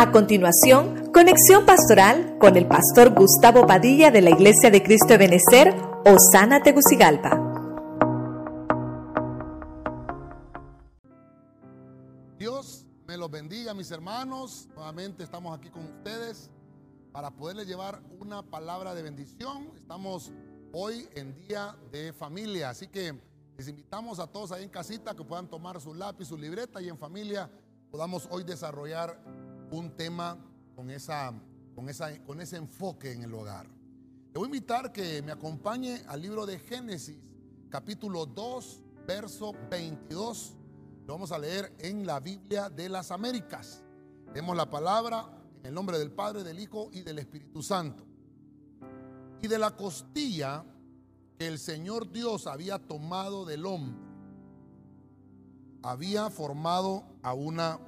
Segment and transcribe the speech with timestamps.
[0.00, 5.18] A continuación, conexión pastoral con el pastor Gustavo Padilla de la Iglesia de Cristo de
[5.18, 5.74] Benecer,
[6.06, 7.38] Osana Tegucigalpa.
[12.38, 14.70] Dios me los bendiga, mis hermanos.
[14.74, 16.48] Nuevamente estamos aquí con ustedes
[17.12, 19.70] para poderles llevar una palabra de bendición.
[19.76, 20.32] Estamos
[20.72, 23.20] hoy en día de familia, así que
[23.58, 26.88] les invitamos a todos ahí en casita que puedan tomar su lápiz, su libreta y
[26.88, 27.50] en familia
[27.90, 29.20] podamos hoy desarrollar
[29.70, 30.36] un tema
[30.74, 31.32] con, esa,
[31.74, 33.66] con, esa, con ese enfoque en el hogar.
[33.66, 37.18] Le voy a invitar que me acompañe al libro de Génesis,
[37.68, 40.56] capítulo 2, verso 22.
[41.06, 43.82] Lo vamos a leer en la Biblia de las Américas.
[44.32, 45.28] Leemos la palabra
[45.60, 48.04] en el nombre del Padre, del Hijo y del Espíritu Santo.
[49.42, 50.64] Y de la costilla
[51.38, 53.98] que el Señor Dios había tomado del hombre,
[55.82, 57.80] había formado a una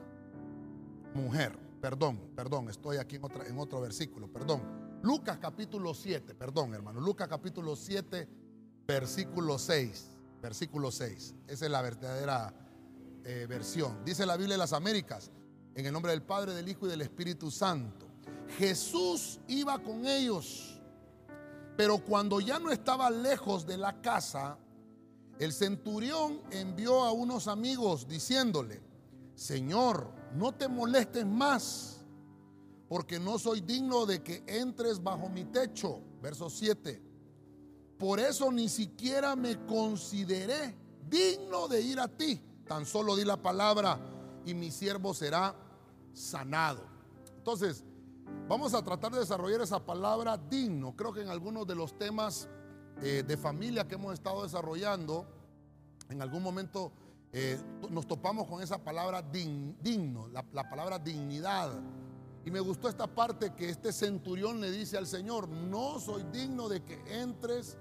[1.14, 5.00] mujer perdón, perdón, estoy aquí en, otro versículo, perdón.
[5.02, 8.28] Lucas capítulo 7, perdón hermano, Lucas capítulo 7,
[8.86, 10.06] versículo 6,
[10.40, 11.34] versículo 6.
[11.48, 12.54] Esa es la verdadera
[13.24, 14.04] eh, versión.
[14.04, 15.32] Dice la Biblia de las Américas,
[15.74, 18.06] en el nombre del Padre, del Hijo y del Espíritu Santo.
[18.58, 20.80] Jesús iba con ellos,
[21.76, 24.56] pero cuando ya no estaba lejos de la casa,
[25.40, 28.91] el centurión envió a unos amigos diciéndole,
[29.34, 32.04] Señor, no te molestes más,
[32.88, 36.00] porque no soy digno de que entres bajo mi techo.
[36.20, 37.02] Verso 7.
[37.98, 40.76] Por eso ni siquiera me consideré
[41.08, 42.40] digno de ir a ti.
[42.66, 43.98] Tan solo di la palabra
[44.44, 45.54] y mi siervo será
[46.12, 46.82] sanado.
[47.36, 47.84] Entonces,
[48.48, 50.94] vamos a tratar de desarrollar esa palabra digno.
[50.96, 52.48] Creo que en algunos de los temas
[53.00, 55.26] eh, de familia que hemos estado desarrollando,
[56.08, 56.92] en algún momento
[57.32, 57.58] eh,
[57.90, 61.72] nos topamos con esa palabra digno, la, la palabra dignidad.
[62.44, 66.68] Y me gustó esta parte que este centurión le dice al Señor, no soy digno
[66.68, 67.78] de que entres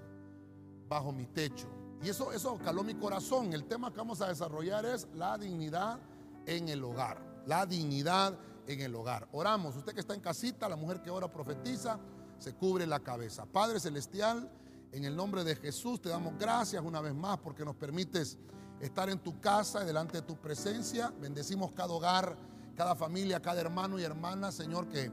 [0.88, 1.66] bajo mi techo.
[2.02, 3.52] Y eso, eso caló mi corazón.
[3.52, 5.98] El tema que vamos a desarrollar es la dignidad
[6.46, 7.20] en el hogar.
[7.46, 9.28] La dignidad en el hogar.
[9.32, 9.76] Oramos.
[9.76, 11.98] Usted que está en casita, la mujer que ora profetiza,
[12.38, 13.46] se cubre la cabeza.
[13.46, 14.50] Padre Celestial,
[14.92, 18.38] en el nombre de Jesús te damos gracias una vez más porque nos permites
[18.82, 21.12] estar en tu casa y delante de tu presencia.
[21.20, 22.36] Bendecimos cada hogar,
[22.76, 25.10] cada familia, cada hermano y hermana, Señor, que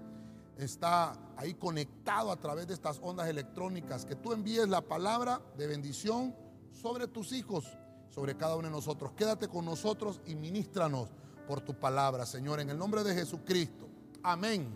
[0.58, 4.06] está ahí conectado a través de estas ondas electrónicas.
[4.06, 6.36] Que tú envíes la palabra de bendición
[6.72, 7.66] sobre tus hijos,
[8.10, 9.12] sobre cada uno de nosotros.
[9.16, 11.10] Quédate con nosotros y ministranos
[11.48, 13.88] por tu palabra, Señor, en el nombre de Jesucristo.
[14.24, 14.68] Amén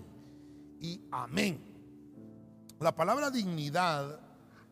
[0.79, 1.59] y amén.
[2.79, 4.19] La palabra dignidad,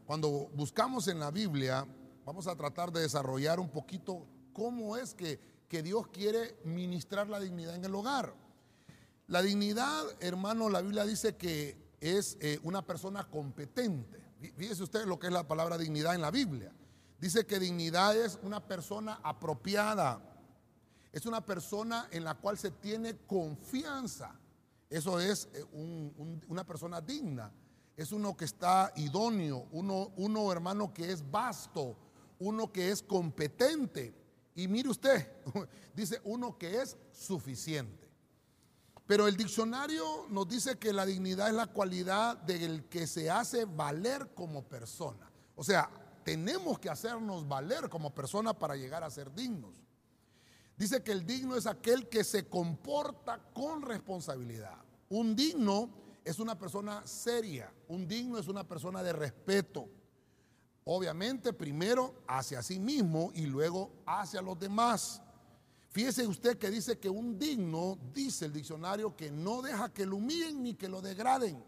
[0.06, 1.88] cuando buscamos en la Biblia,
[2.26, 7.40] vamos a tratar de desarrollar un poquito cómo es que, que Dios quiere ministrar la
[7.40, 8.34] dignidad en el hogar.
[9.28, 14.20] La dignidad, hermano, la Biblia dice que es eh, una persona competente.
[14.58, 16.74] Fíjese usted lo que es la palabra dignidad en la Biblia.
[17.20, 20.20] Dice que dignidad es una persona apropiada.
[21.12, 24.36] Es una persona en la cual se tiene confianza.
[24.90, 25.64] Eso es eh,
[26.48, 27.54] una persona digna.
[27.96, 31.96] Es uno que está idóneo, uno, uno hermano que es vasto,
[32.42, 34.14] uno que es competente.
[34.56, 35.32] Y mire usted,
[35.96, 38.10] dice uno que es suficiente.
[39.06, 43.66] Pero el diccionario nos dice que la dignidad es la cualidad del que se hace
[43.66, 45.30] valer como persona.
[45.56, 45.90] O sea,
[46.24, 49.84] tenemos que hacernos valer como persona para llegar a ser dignos.
[50.78, 54.78] Dice que el digno es aquel que se comporta con responsabilidad.
[55.10, 55.90] Un digno
[56.24, 59.90] es una persona seria, un digno es una persona de respeto,
[60.86, 65.22] Obviamente primero hacia sí mismo y luego hacia los demás.
[65.90, 70.16] Fíjese usted que dice que un digno, dice el diccionario, que no deja que lo
[70.16, 71.64] humillen ni que lo degraden.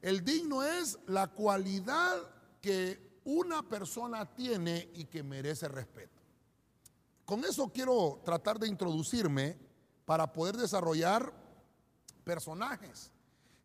[0.00, 2.16] El digno es la cualidad
[2.60, 6.20] que una persona tiene y que merece respeto.
[7.24, 9.58] Con eso quiero tratar de introducirme
[10.04, 11.32] para poder desarrollar
[12.22, 13.10] personajes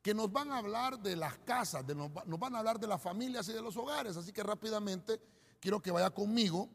[0.02, 3.02] que nos van a hablar de las casas, de nos, van a hablar de las
[3.02, 4.16] familias y de los hogares.
[4.16, 5.20] Así que rápidamente
[5.60, 6.70] quiero que vaya conmigo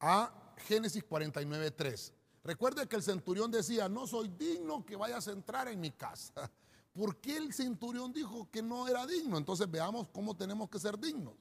[0.00, 2.12] a Génesis 49.3.
[2.44, 6.50] Recuerde que el centurión decía, no soy digno que vayas a entrar en mi casa.
[6.92, 9.36] ¿Por qué el centurión dijo que no era digno?
[9.36, 11.34] Entonces veamos cómo tenemos que ser dignos.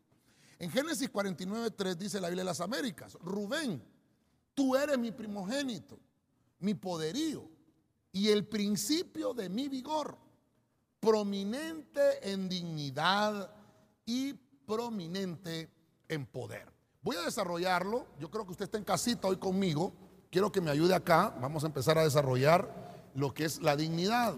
[0.57, 3.83] En Génesis 49.3 dice la Biblia de las Américas, Rubén,
[4.55, 5.99] tú eres mi primogénito,
[6.59, 7.49] mi poderío
[8.11, 10.22] y el principio de mi vigor
[11.03, 13.51] prominente en dignidad
[14.05, 14.33] y
[14.65, 15.69] prominente
[16.07, 16.71] en poder.
[17.01, 18.07] Voy a desarrollarlo.
[18.21, 19.91] Yo creo que usted está en casita hoy conmigo.
[20.31, 21.35] Quiero que me ayude acá.
[21.41, 24.35] Vamos a empezar a desarrollar lo que es la dignidad.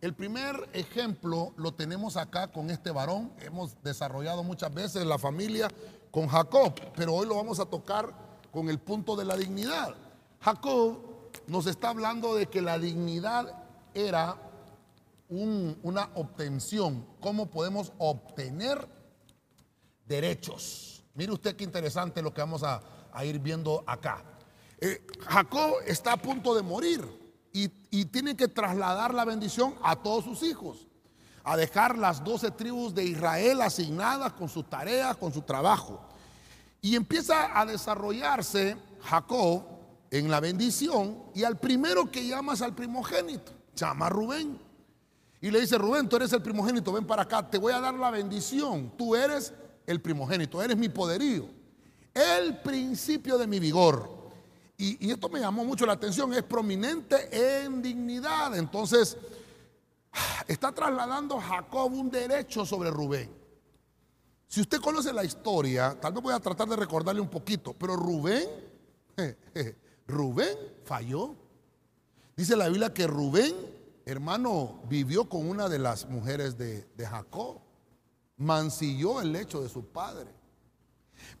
[0.00, 3.32] El primer ejemplo lo tenemos acá con este varón.
[3.40, 5.68] Hemos desarrollado muchas veces la familia
[6.12, 8.14] con Jacob, pero hoy lo vamos a tocar
[8.52, 9.96] con el punto de la dignidad.
[10.40, 10.98] Jacob
[11.48, 13.64] nos está hablando de que la dignidad
[13.94, 14.36] era
[15.82, 18.88] una obtención, cómo podemos obtener
[20.06, 21.04] derechos.
[21.14, 22.82] Mire usted qué interesante lo que vamos a,
[23.24, 24.24] ir viendo acá.
[24.80, 27.68] Eh, Jacob está a punto de morir y,
[28.06, 30.88] tiene que trasladar la bendición a todos sus hijos,
[31.44, 36.04] a dejar las doce tribus de Israel asignadas con sus tareas, con su trabajo.
[36.80, 39.62] Y empieza a desarrollarse Jacob
[40.10, 44.58] en la bendición y al primero que llamas al primogénito, llama a Rubén.
[45.44, 47.92] Y le dice, Rubén, tú eres el primogénito, ven para acá, te voy a dar
[47.92, 48.94] la bendición.
[48.96, 49.52] Tú eres
[49.86, 51.46] el primogénito, eres mi poderío,
[52.14, 54.08] el principio de mi vigor.
[54.78, 58.56] Y, esto me llamó mucho la atención, es prominente en dignidad.
[58.56, 59.18] Entonces,
[60.48, 63.30] está trasladando Jacob un derecho sobre Rubén.
[64.48, 67.96] Si usted conoce la historia, tal vez voy a tratar de recordarle un poquito, pero
[67.96, 68.48] Rubén,
[70.06, 71.34] Rubén falló.
[72.34, 73.73] Dice la Biblia que Rubén
[74.04, 77.60] hermano, vivió con una de las mujeres de, Jacob,
[78.36, 80.30] mancilló el lecho de su padre.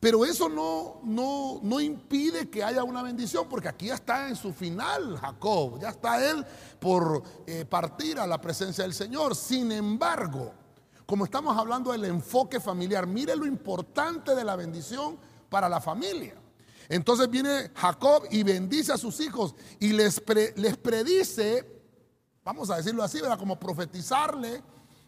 [0.00, 4.36] Pero eso no, no, no, impide que haya una bendición, porque aquí ya está en
[4.36, 6.44] su final Jacob, ya está él
[6.80, 9.36] por eh, partir a la presencia del Señor.
[9.36, 10.54] Sin embargo,
[11.04, 15.18] como estamos hablando del enfoque familiar, mire lo importante de la bendición
[15.50, 16.34] para la familia.
[16.88, 20.22] Entonces viene Jacob y bendice a sus hijos y les,
[20.56, 21.73] les predice
[22.44, 23.38] vamos a decirlo así, ¿verdad?
[23.38, 24.62] Como profetizarle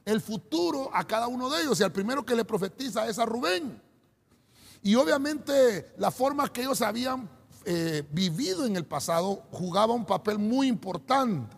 [0.04, 1.78] el futuro a cada uno de ellos.
[1.80, 3.82] Y al primero que le profetiza es a Rubén.
[4.82, 7.28] Y obviamente la forma que ellos habían
[7.64, 11.56] eh, vivido en el pasado jugaba un papel muy importante.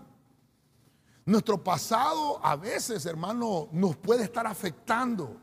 [1.26, 5.36] Nuestro pasado a veces, hermano, nos puede estar afectando.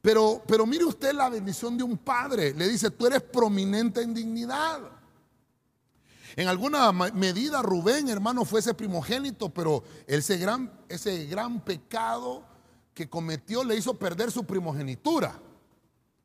[0.00, 2.54] Pero, pero mire usted la bendición de un padre.
[2.54, 4.80] Le dice, tú eres prominente en dignidad.
[6.36, 12.42] En alguna medida Rubén, hermano, fue ese primogénito, pero ese gran, ese gran pecado
[12.92, 15.38] que cometió le hizo perder su primogenitura.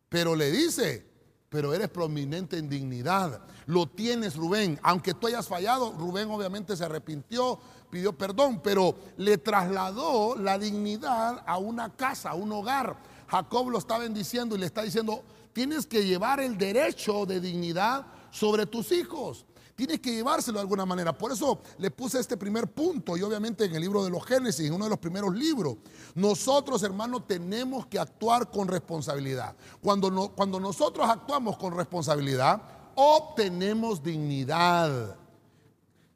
[0.08, 1.06] Pero le dice,
[1.50, 3.42] pero eres prominente en dignidad.
[3.68, 4.80] Lo tienes, Rubén.
[4.82, 7.60] Aunque tú hayas fallado, Rubén obviamente se arrepintió,
[7.92, 12.98] pidió perdón, pero le trasladó la dignidad a una casa, a un hogar.
[13.28, 15.24] Jacob lo está bendiciendo y le está diciendo,
[15.54, 19.46] tienes que llevar el derecho de dignidad sobre tus hijos.
[19.80, 21.18] Tienes que llevárselo de alguna manera.
[21.18, 24.68] Por eso le puse este primer punto y obviamente en el libro de los Génesis,
[24.68, 25.78] en uno de los primeros libros.
[26.16, 29.56] Nosotros, hermanos, tenemos que actuar con responsabilidad.
[29.80, 32.62] Cuando, no, cuando nosotros actuamos con responsabilidad,
[32.94, 35.16] obtenemos dignidad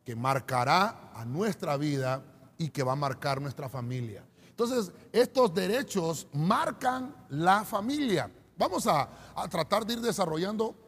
[0.04, 2.22] que marcará a nuestra vida
[2.58, 4.26] y que va a marcar nuestra familia.
[4.50, 8.30] Entonces, estos derechos marcan la familia.
[8.58, 10.83] Vamos a, a tratar de ir desarrollando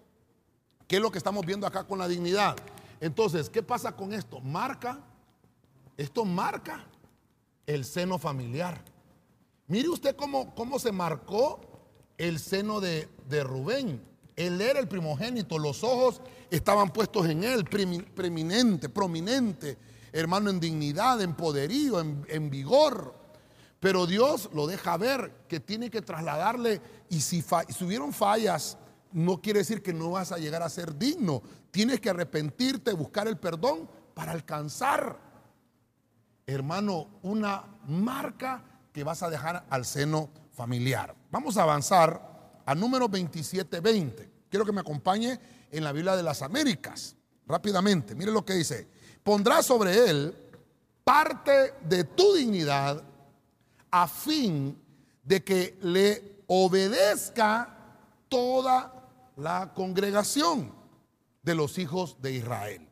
[0.88, 2.56] ¿Qué es lo que estamos viendo acá con la dignidad?
[3.00, 4.40] Entonces, ¿qué pasa con esto?
[4.40, 5.00] Marca,
[5.98, 6.86] esto marca
[7.66, 8.84] el seno familiar.
[9.68, 11.60] Mire usted cómo, cómo se marcó
[12.18, 13.10] el seno de,
[13.44, 14.02] Rubén.
[14.36, 16.22] Él era el primogénito, los ojos
[16.52, 19.78] estaban puestos en él, preeminente, prominente,
[20.12, 23.16] hermano, en dignidad, en poderío, en, vigor.
[23.80, 28.78] Pero Dios lo deja ver que tiene que trasladarle, y si, si hubieron fallas
[29.16, 31.42] no quiere decir que no vas a llegar a ser digno.
[31.72, 35.18] Tienes que arrepentirte, buscar el perdón para alcanzar,
[36.46, 41.16] hermano, una marca que vas a dejar al seno familiar.
[41.32, 44.30] Vamos a avanzar a número 2720.
[44.50, 45.40] Quiero que me acompañe
[45.72, 47.16] en la Biblia de las Américas.
[47.48, 48.86] Rápidamente, mire lo que dice.
[49.24, 50.36] Pondrá sobre él
[51.06, 53.02] parte de tu dignidad
[53.92, 54.78] a fin
[55.24, 57.72] de que le obedezca
[58.28, 58.95] toda
[59.36, 60.74] la congregación
[61.44, 62.90] de los hijos de Israel.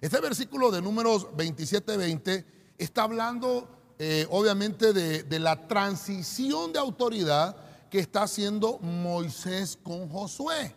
[0.00, 2.44] Este versículo de números 27-20
[2.78, 7.56] está hablando eh, obviamente de, la transición de autoridad
[7.88, 10.74] que está haciendo Moisés con Josué.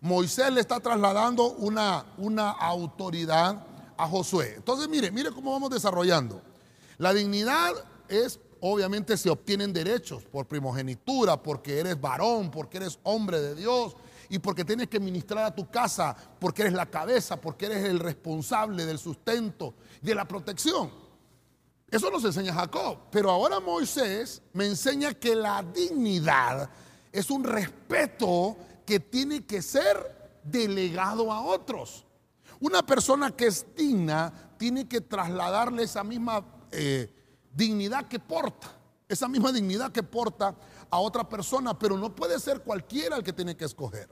[0.00, 3.64] Moisés le está trasladando una, una autoridad
[3.96, 4.54] a Josué.
[4.56, 6.42] Entonces, mire, mire cómo vamos desarrollando.
[6.98, 7.72] La dignidad
[8.08, 13.96] es obviamente se obtienen derechos por primogenitura, porque eres varón, porque eres hombre de Dios
[14.28, 17.98] y porque tienes que ministrar a tu casa, porque eres la cabeza, porque eres el
[17.98, 20.90] responsable del sustento, de la protección.
[21.90, 22.98] Eso nos enseña Jacob.
[23.10, 26.70] Pero ahora Moisés me enseña que la dignidad
[27.10, 32.06] es un respeto que tiene que ser delegado a otros.
[32.60, 37.12] Una persona que es digna tiene que trasladarle esa misma eh,
[37.52, 38.68] dignidad que porta,
[39.08, 40.54] esa misma dignidad que porta
[40.88, 44.08] a otra persona, pero no puede ser cualquiera el que tiene que escoger.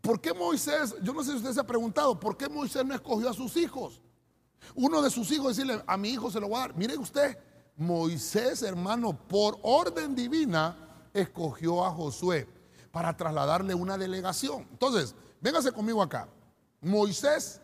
[0.00, 2.94] ¿Por qué Moisés, yo no sé si usted se ha preguntado, ¿por qué Moisés no
[2.94, 4.00] escogió a sus hijos?
[4.74, 6.76] Uno de sus hijos decirle, a mi hijo se lo voy a dar.
[6.76, 7.38] Mire usted,
[7.76, 10.76] Moisés, hermano, por orden divina,
[11.12, 12.48] escogió a Josué
[12.90, 14.66] para trasladarle una delegación.
[14.70, 16.28] Entonces, véngase conmigo acá.
[16.80, 17.60] Moisés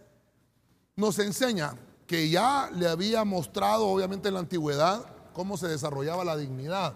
[0.96, 6.36] nos enseña que ya le había mostrado, obviamente, en la antigüedad, cómo se desarrollaba la
[6.36, 6.94] dignidad.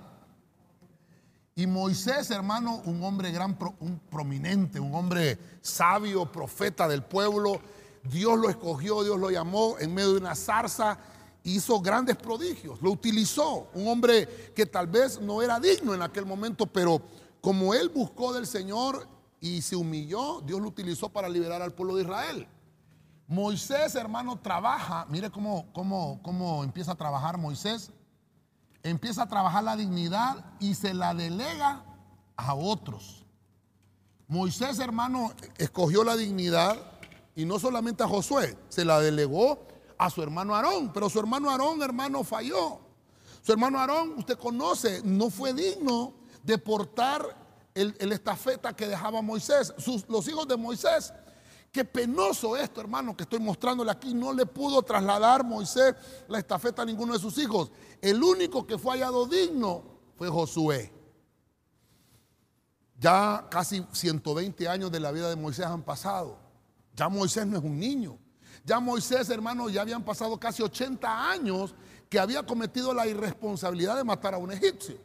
[1.55, 7.61] Y Moisés, hermano, un hombre gran, un prominente, un hombre sabio, profeta del pueblo,
[8.05, 10.99] Dios lo escogió, Dios lo llamó en medio de una zarza,
[11.43, 16.27] hizo grandes prodigios, lo utilizó, un hombre que tal vez no era digno en aquel
[16.27, 17.03] momento, pero
[17.41, 19.09] como él buscó del Señor
[19.41, 22.47] y se humilló, Dios lo utilizó para liberar al pueblo de Israel.
[23.29, 27.93] Moisés, hermano, trabaja, mire cómo, cómo, cómo empieza a trabajar Moisés
[28.83, 31.85] empieza a trabajar la dignidad y se la delega
[32.37, 33.25] a otros.
[34.27, 36.77] Moisés, hermano, escogió la dignidad
[37.35, 39.67] y no solamente a Josué, se la delegó
[39.97, 42.81] a su hermano Aarón, pero su hermano Aarón, hermano, falló.
[43.43, 47.23] Su hermano Aarón, usted conoce, no fue digno de portar
[47.75, 49.73] el, estafeta que dejaba Moisés.
[50.09, 51.13] los hijos de Moisés
[51.71, 54.15] Qué penoso esto, hermano, que estoy mostrándole aquí.
[54.15, 55.95] No le pudo trasladar Moisés
[56.27, 57.71] la estafeta a ninguno de sus hijos.
[58.01, 59.83] El único que fue hallado digno
[60.17, 60.93] fue Josué.
[62.99, 66.39] Ya casi 120 años de la vida de Moisés han pasado.
[66.97, 68.19] Ya Moisés no es un niño.
[68.65, 71.75] Ya Moisés, hermano, ya habían pasado casi 80 años
[72.09, 74.97] que había cometido la irresponsabilidad de matar a un egipcio.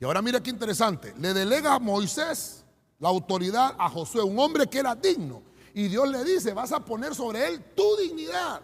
[0.00, 1.14] Y ahora mira qué interesante.
[1.18, 2.63] Le delega a Moisés
[3.04, 5.42] la autoridad a Josué, un hombre que era digno.
[5.74, 8.62] Y Dios le dice, vas a poner sobre él tu dignidad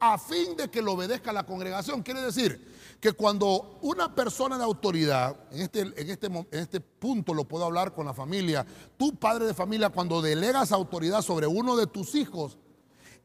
[0.00, 2.02] a fin de que lo obedezca la congregación.
[2.02, 7.32] Quiere decir que cuando una persona de autoridad, en este, en este, en este punto
[7.32, 11.76] lo puedo hablar con la familia, tú padre de familia, cuando delegas autoridad sobre uno
[11.76, 12.58] de tus hijos,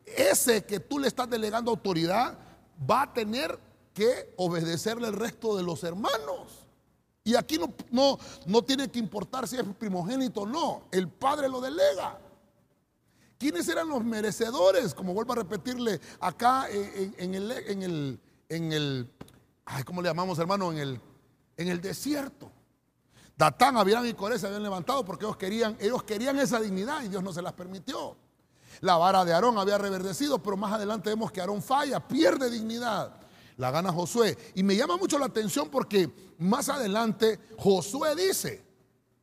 [0.06, 2.38] ese que tú le estás delegando autoridad
[2.88, 3.60] va a tener
[3.96, 6.65] que obedecerle el resto de los hermanos.
[7.28, 10.84] Y aquí no, no, no tiene que importar si es primogénito o no.
[10.92, 12.20] El padre lo delega.
[13.40, 14.94] ¿Quiénes eran los merecedores?
[14.94, 19.12] Como vuelvo a repetirle acá en, el, en el, en el,
[19.66, 20.72] ay, ¿cómo le llamamos hermano?
[20.72, 21.02] En el,
[21.58, 22.52] en el desierto.
[23.36, 27.08] Datán, Abiram y Coré se habían levantado porque ellos querían, ellos querían esa dignidad y
[27.08, 28.16] Dios no se las permitió.
[28.82, 33.25] La vara de Aarón había reverdecido, pero más adelante vemos que Aarón falla, pierde dignidad
[33.58, 34.38] la gana Josué.
[34.56, 36.10] Y me llama mucho la atención porque
[36.40, 38.64] más adelante Josué dice,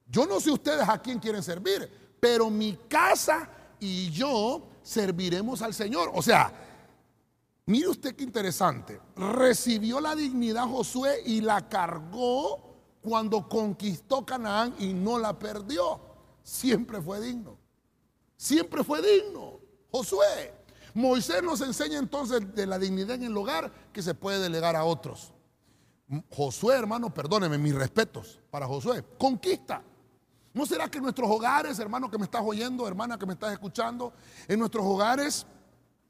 [0.06, 1.88] yo no sé ustedes a quién quieren servir,
[2.20, 3.48] pero mi casa
[3.80, 6.10] y yo serviremos al Señor.
[6.14, 6.52] O sea,
[7.66, 9.00] mire usted qué interesante.
[9.16, 16.00] Recibió la dignidad Josué y la cargó cuando conquistó Canaán y no la perdió.
[16.42, 17.58] Siempre fue digno.
[18.36, 19.60] Siempre fue digno.
[19.90, 20.61] Josué.
[20.94, 24.84] Moisés nos enseña entonces de la dignidad en el hogar que se puede delegar a
[24.84, 25.32] otros.
[26.30, 29.02] Josué, hermano, perdóneme, mis respetos para Josué.
[29.18, 29.82] Conquista.
[30.52, 33.52] ¿No será que en nuestros hogares, hermano que me estás oyendo, hermana que me estás
[33.52, 34.12] escuchando,
[34.46, 35.46] en nuestros hogares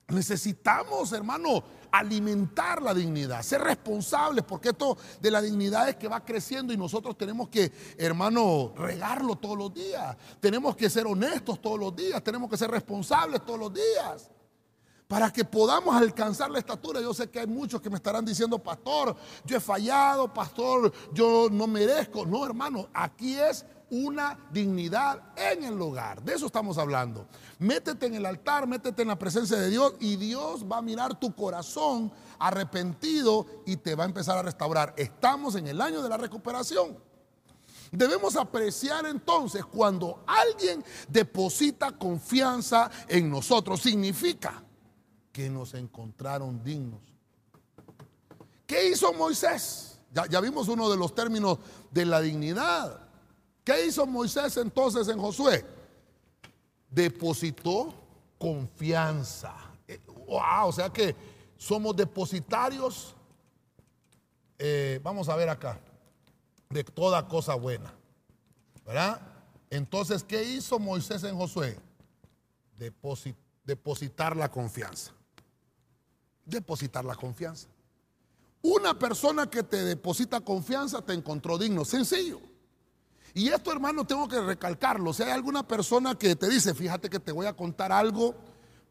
[0.09, 1.63] necesitamos, hermano,
[1.93, 6.77] alimentar la dignidad, ser responsables, porque esto de la dignidad es que va creciendo y
[6.77, 10.17] nosotros tenemos que, hermano, regarlo todos los días.
[10.41, 14.29] Tenemos que ser honestos todos los días, tenemos que ser responsables todos los días
[15.13, 16.99] para que podamos alcanzar la estatura.
[16.99, 19.15] Yo sé que hay muchos que me estarán diciendo, pastor,
[19.45, 22.25] yo he fallado, pastor, yo no merezco.
[22.25, 26.23] No, hermano, aquí es una dignidad en el hogar.
[26.23, 27.29] De eso estamos hablando.
[27.59, 31.21] Métete en el altar, métete en la presencia de Dios y Dios va a mirar
[31.21, 34.95] tu corazón arrepentido y te va a empezar a restaurar.
[34.97, 36.97] Estamos en el año de la recuperación.
[37.91, 43.83] Debemos apreciar entonces cuando alguien deposita confianza en nosotros.
[43.83, 44.63] Significa
[45.33, 47.01] que nos encontraron dignos.
[48.67, 49.99] ¿Qué hizo Moisés?
[50.13, 51.59] Ya, vimos uno de los términos
[51.91, 53.01] de la dignidad.
[53.65, 55.65] ¿Qué hizo Moisés entonces en Josué?
[56.91, 57.95] Depositó
[58.39, 59.55] confianza.
[59.89, 61.17] Eh, o sea que
[61.57, 63.15] somos depositarios,
[64.59, 65.81] eh, vamos a ver acá,
[66.69, 67.93] de toda cosa buena.
[68.85, 69.21] ¿Verdad?
[69.71, 71.79] Entonces, ¿qué hizo Moisés en Josué?
[73.65, 75.13] depositar la confianza
[76.45, 77.69] depositar la confianza.
[78.63, 82.41] Una persona que te deposita confianza te encontró digno, sencillo.
[83.35, 85.13] Y esto, hermano, tengo que recalcarlo.
[85.13, 88.35] Si hay alguna persona que te dice, fíjate que te voy a contar algo,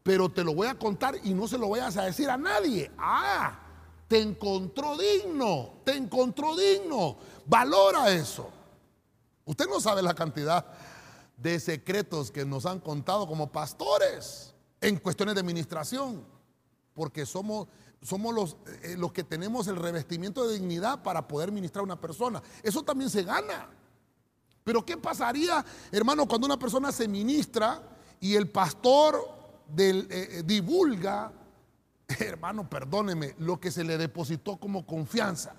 [0.02, 2.90] pero te lo voy a contar y no se lo vayas a decir a nadie.
[2.98, 3.60] Ah,
[4.08, 7.16] te encontró digno, te encontró digno.
[7.46, 8.50] Valora eso.
[9.44, 10.66] Usted no sabe la cantidad
[11.36, 16.24] de secretos que nos han contado como pastores en cuestiones de administración,
[16.94, 17.68] porque somos,
[18.00, 22.00] somos los, eh, los que tenemos el revestimiento de dignidad para poder ministrar a una
[22.00, 22.42] persona.
[22.62, 23.68] Eso también se gana.
[24.64, 27.82] Pero ¿qué pasaría, hermano, cuando una persona se ministra
[28.20, 29.28] y el pastor
[29.66, 31.32] del, eh, eh, divulga,
[32.18, 35.56] hermano, perdóneme, lo que se le depositó como confianza?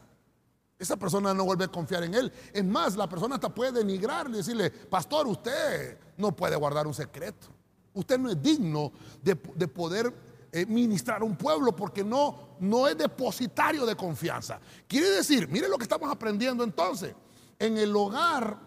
[0.79, 2.31] Esa persona no vuelve a confiar en él.
[2.51, 6.93] Es más, la persona hasta puede denigrarle y decirle, pastor, usted no puede guardar un
[6.93, 7.47] secreto.
[7.93, 10.13] Usted no es digno de, poder
[10.55, 14.59] eh, ministrar a un pueblo porque no, no es depositario de confianza.
[14.87, 17.15] Quiere decir, mire lo que estamos aprendiendo entonces.
[17.57, 18.59] En el hogar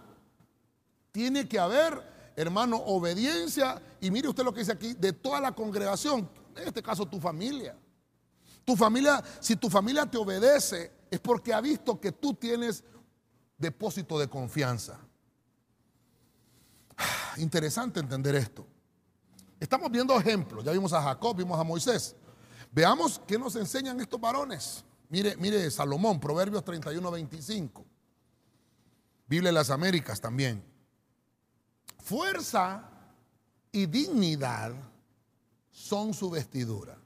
[1.12, 3.80] tiene que haber, hermano, obediencia.
[4.00, 7.20] Y mire usted lo que dice aquí, de toda la congregación, en este caso tu
[7.20, 7.78] familia.
[8.64, 12.82] Tu familia, si tu familia te obedece, es porque ha visto que tú tienes
[13.56, 14.98] depósito de confianza.
[17.36, 18.66] Interesante entender esto.
[19.58, 20.64] Estamos viendo ejemplos.
[20.64, 22.14] Ya vimos a Jacob, vimos a Moisés.
[22.70, 24.84] Veamos qué nos enseñan estos varones.
[25.08, 27.84] Mire, mire Salomón, Proverbios 31, 25.
[29.26, 30.62] Biblia de las Américas también.
[31.98, 32.88] Fuerza
[33.72, 34.72] y dignidad
[35.70, 36.98] son su vestidura.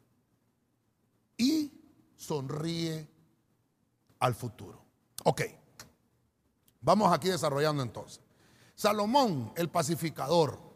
[1.36, 1.72] Y
[2.16, 3.08] sonríe
[4.18, 4.84] al futuro.
[5.24, 5.42] Ok,
[6.80, 8.20] vamos aquí desarrollando entonces.
[8.74, 10.69] Salomón, el pacificador,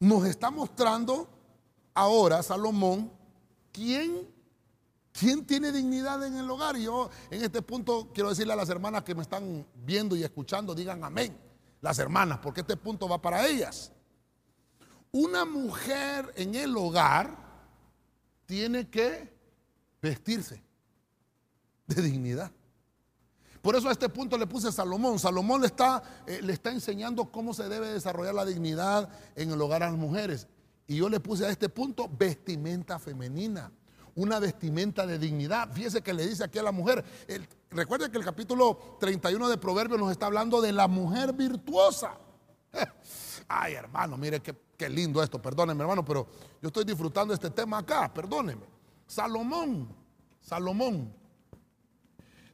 [0.00, 1.28] nos está mostrando
[1.94, 3.10] ahora, Salomón,
[3.72, 4.28] quién,
[5.12, 6.76] quién tiene dignidad en el hogar.
[6.76, 10.22] Y yo en este punto quiero decirle a las hermanas que me están viendo y
[10.22, 11.36] escuchando, digan amén.
[11.80, 13.92] Las hermanas, porque este punto va para ellas.
[15.12, 17.36] Una mujer en el hogar
[18.46, 19.32] tiene que
[20.02, 20.62] vestirse
[21.86, 22.50] de dignidad.
[23.62, 25.18] Por eso a este punto le puse Salomón.
[25.18, 29.60] Salomón le está, eh, le está enseñando cómo se debe desarrollar la dignidad en el
[29.60, 30.46] hogar a las mujeres.
[30.86, 33.70] Y yo le puse a este punto vestimenta femenina,
[34.14, 35.70] una vestimenta de dignidad.
[35.72, 37.04] Fíjese que le dice aquí a la mujer,
[37.70, 42.16] recuerde que el capítulo 31 de Proverbios nos está hablando de la mujer virtuosa.
[43.48, 46.26] Ay, hermano, mire qué, qué lindo esto, perdóneme, hermano, pero
[46.62, 48.64] yo estoy disfrutando este tema acá, perdóneme.
[49.06, 49.88] Salomón,
[50.40, 51.17] Salomón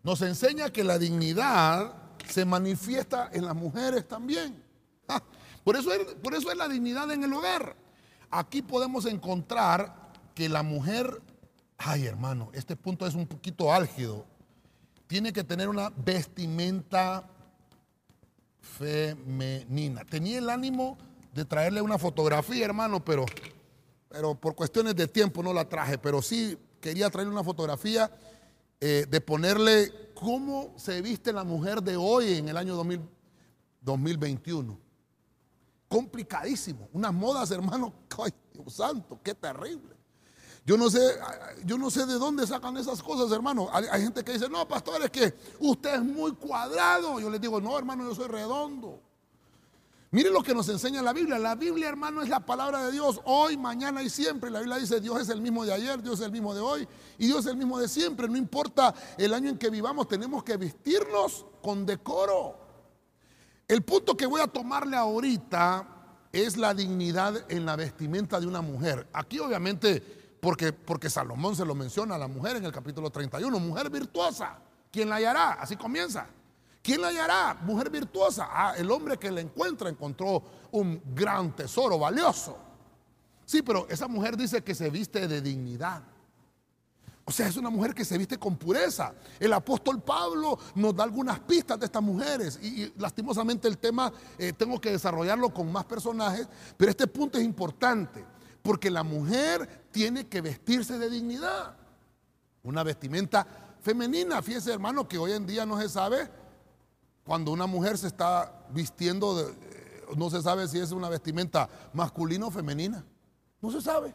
[0.04, 1.94] nos enseña que la dignidad
[2.28, 4.62] se manifiesta en las mujeres también.
[5.06, 5.22] Ah,
[5.62, 7.76] por, eso es, por eso es la dignidad en el hogar.
[8.30, 11.20] Aquí podemos encontrar que la mujer,
[11.76, 14.24] ay hermano, este punto es un poquito álgido,
[15.06, 17.28] tiene que tener una vestimenta
[18.62, 20.06] femenina.
[20.06, 20.96] Tenía el ánimo
[21.34, 23.26] de traerle una fotografía, hermano, pero,
[24.08, 28.10] pero por cuestiones de tiempo no la traje, pero sí quería traerle una fotografía
[28.86, 32.76] eh, de ponerle cómo se viste la mujer de hoy en el año
[33.80, 34.78] 2021.
[35.88, 36.90] Complicadísimo.
[36.92, 39.96] Unas modas, hermano, ay, Dios santo, qué terrible.
[40.66, 41.00] Yo no sé,
[41.64, 43.70] yo no sé de dónde sacan esas cosas, hermano.
[43.72, 47.18] Hay, hay, gente que dice, no, pastor, es que usted es muy cuadrado.
[47.20, 49.00] Yo les digo, no, hermano, yo soy redondo.
[50.14, 51.40] Mire lo que nos enseña la Biblia.
[51.40, 54.48] La Biblia, hermano, es la palabra de Dios hoy, mañana y siempre.
[54.48, 56.86] La Biblia dice, Dios es el mismo de ayer, Dios es el mismo de hoy
[57.18, 58.28] y Dios es el mismo de siempre.
[58.28, 62.56] No importa el año en que vivamos, tenemos que vestirnos con decoro.
[63.66, 65.88] El punto que voy a tomarle ahorita
[66.30, 69.08] es la dignidad en la vestimenta de una mujer.
[69.12, 70.00] Aquí obviamente,
[70.40, 74.60] porque, porque Salomón se lo menciona a la mujer en el capítulo 31, mujer virtuosa,
[74.92, 75.54] ¿quién la hallará?
[75.54, 76.28] Así comienza.
[76.84, 77.54] ¿Quién la hallará?
[77.62, 78.46] Mujer virtuosa.
[78.50, 82.58] Ah, el hombre que la encuentra encontró un gran tesoro valioso.
[83.46, 86.02] Sí, pero esa mujer dice que se viste de dignidad.
[87.24, 89.14] O sea, es una mujer que se viste con pureza.
[89.40, 94.52] El apóstol Pablo nos da algunas pistas de estas mujeres y, lastimosamente el tema eh,
[94.52, 98.22] tengo que desarrollarlo con más personajes, pero este punto es importante
[98.60, 101.74] porque la mujer tiene que vestirse de dignidad.
[102.62, 103.46] Una vestimenta
[103.80, 104.42] femenina.
[104.42, 106.43] Fíjese hermano que hoy en día no se sabe
[107.24, 112.46] cuando una mujer se está vistiendo, eh, no se sabe si es una vestimenta masculina
[112.46, 113.04] o femenina.
[113.60, 114.14] No se sabe.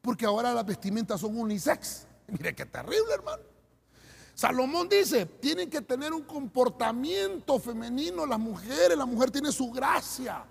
[0.00, 2.06] Porque ahora las vestimentas son unisex.
[2.28, 3.42] Mire qué terrible, hermano.
[4.34, 10.44] Salomón dice, tienen que tener un comportamiento femenino las mujeres, la mujer tiene su gracia.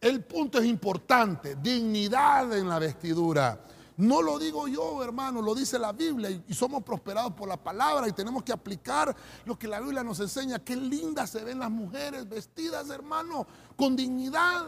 [0.00, 3.60] El punto es importante, dignidad en la vestidura.
[3.98, 8.06] No lo digo yo, hermano, lo dice la Biblia y, somos prosperados por la palabra
[8.06, 10.60] y tenemos que aplicar lo que la Biblia nos enseña.
[10.60, 14.66] Qué lindas se ven las mujeres vestidas, hermano, con dignidad.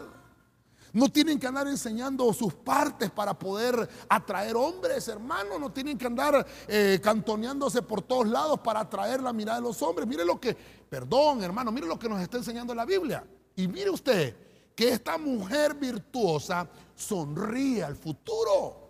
[0.91, 5.57] No tienen que andar enseñando sus partes para poder atraer hombres, hermano.
[5.57, 9.81] No tienen que andar eh, cantoneándose por todos lados para atraer la mirada de los
[9.81, 10.05] hombres.
[10.09, 10.53] Mire lo que,
[10.89, 13.25] perdón, hermano, mire lo que nos está enseñando la Biblia.
[13.55, 14.35] Y mire usted
[14.75, 18.80] que esta mujer virtuosa sonríe al futuro.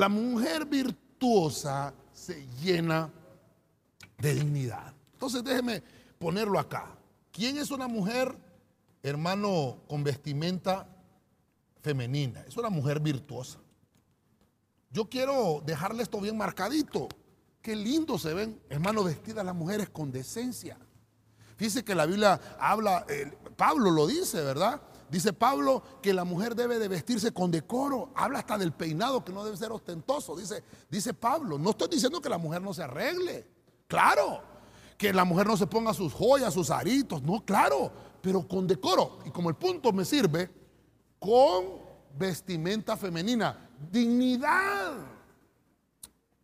[0.00, 3.10] La mujer virtuosa se llena
[4.16, 4.94] de dignidad.
[5.12, 5.82] Entonces déjeme
[6.18, 6.96] ponerlo acá.
[7.30, 8.34] ¿Quién es una mujer,
[9.02, 10.88] hermano, con vestimenta
[11.82, 12.42] femenina?
[12.48, 13.58] Es una mujer virtuosa.
[14.88, 17.06] Yo quiero dejarle esto bien marcadito.
[17.60, 20.78] Qué lindo se ven, hermano, vestidas las mujeres con decencia.
[21.58, 24.80] Fíjese que la Biblia habla, eh, Pablo lo dice, ¿verdad?
[25.10, 28.10] Dice Pablo que la mujer debe de vestirse con decoro.
[28.14, 30.36] Habla hasta del peinado que no debe ser ostentoso.
[30.36, 31.58] Dice, dice Pablo.
[31.58, 33.46] No estoy diciendo que la mujer no se arregle.
[33.88, 34.42] Claro.
[34.96, 37.22] Que la mujer no se ponga sus joyas, sus aritos.
[37.22, 37.90] No, claro.
[38.22, 39.18] Pero con decoro.
[39.24, 40.48] Y como el punto me sirve,
[41.18, 41.80] con
[42.16, 43.68] vestimenta femenina.
[43.90, 44.92] Dignidad.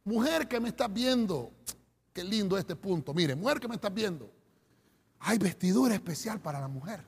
[0.03, 1.53] Mujer que me estás viendo.
[2.13, 3.15] Qué lindo este punto.
[3.15, 4.29] Mire, mujer que me estás viendo.
[5.21, 7.05] Hay vestidura especial para la mujer.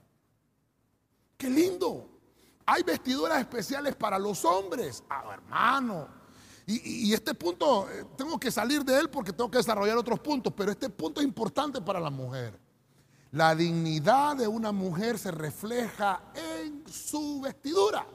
[1.38, 2.10] Qué lindo.
[2.66, 5.04] Hay vestiduras especiales para los hombres.
[5.08, 6.08] Ah, hermano.
[6.66, 10.52] Y, este punto, eh, tengo que salir de él porque tengo que desarrollar otros puntos,
[10.54, 12.60] pero este punto es importante para la mujer.
[13.30, 18.06] La dignidad de una mujer se refleja en su vestidura.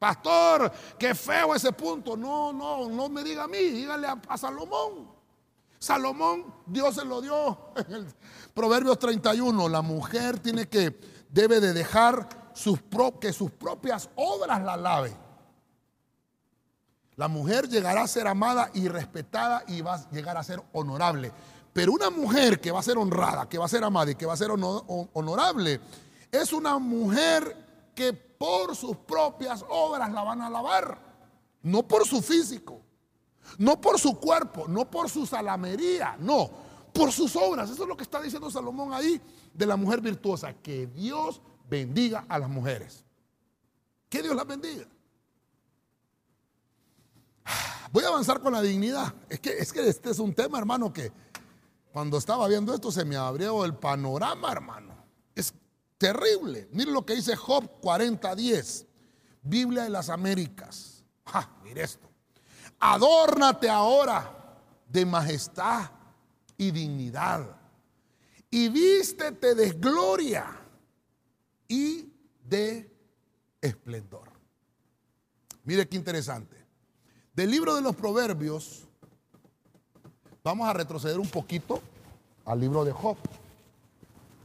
[0.00, 2.16] Pastor, qué feo ese punto.
[2.16, 5.08] No, no, no me diga a mí, dígale a, a Salomón.
[5.78, 8.06] Salomón, Dios se lo dio en el
[8.52, 9.68] Proverbios 31.
[9.68, 10.98] La mujer tiene que
[11.32, 12.28] debe de dejar
[13.20, 15.16] que sus propias obras la laven.
[17.16, 21.32] La mujer llegará a ser amada y respetada y va a llegar a ser honorable.
[21.72, 24.26] Pero una mujer que va a ser honrada, que va a ser amada y que
[24.26, 25.80] va a ser honorable,
[26.32, 27.56] es una mujer
[27.94, 30.98] que por sus propias obras la van a lavar.
[31.62, 32.80] No por su físico,
[33.58, 36.50] no por su cuerpo, no por su salamería, no,
[36.92, 37.70] por sus obras.
[37.70, 39.20] Eso es lo que está diciendo Salomón ahí
[39.52, 40.52] de la mujer virtuosa.
[40.54, 43.04] Que Dios bendiga a las mujeres.
[44.08, 44.86] Que Dios las bendiga.
[47.92, 49.14] Voy a avanzar con la dignidad.
[49.28, 51.12] Es que, es que este es un tema, hermano, que
[51.92, 54.94] cuando estaba viendo esto se me abrió el panorama, hermano.
[55.34, 55.52] Es
[55.98, 56.68] terrible.
[56.72, 58.86] Mire lo que dice Job 40:10,
[59.42, 61.04] Biblia de las Américas.
[61.64, 62.08] mire esto.
[62.78, 65.90] Adórnate ahora de majestad
[66.60, 67.56] y dignidad
[68.50, 70.44] y vístete de gloria
[71.66, 72.12] y
[72.44, 72.94] de
[73.62, 74.28] esplendor.
[75.64, 76.58] Mire qué interesante.
[77.32, 78.84] Del libro de los proverbios,
[80.44, 81.80] vamos a retroceder un poquito
[82.44, 83.16] al libro de Job.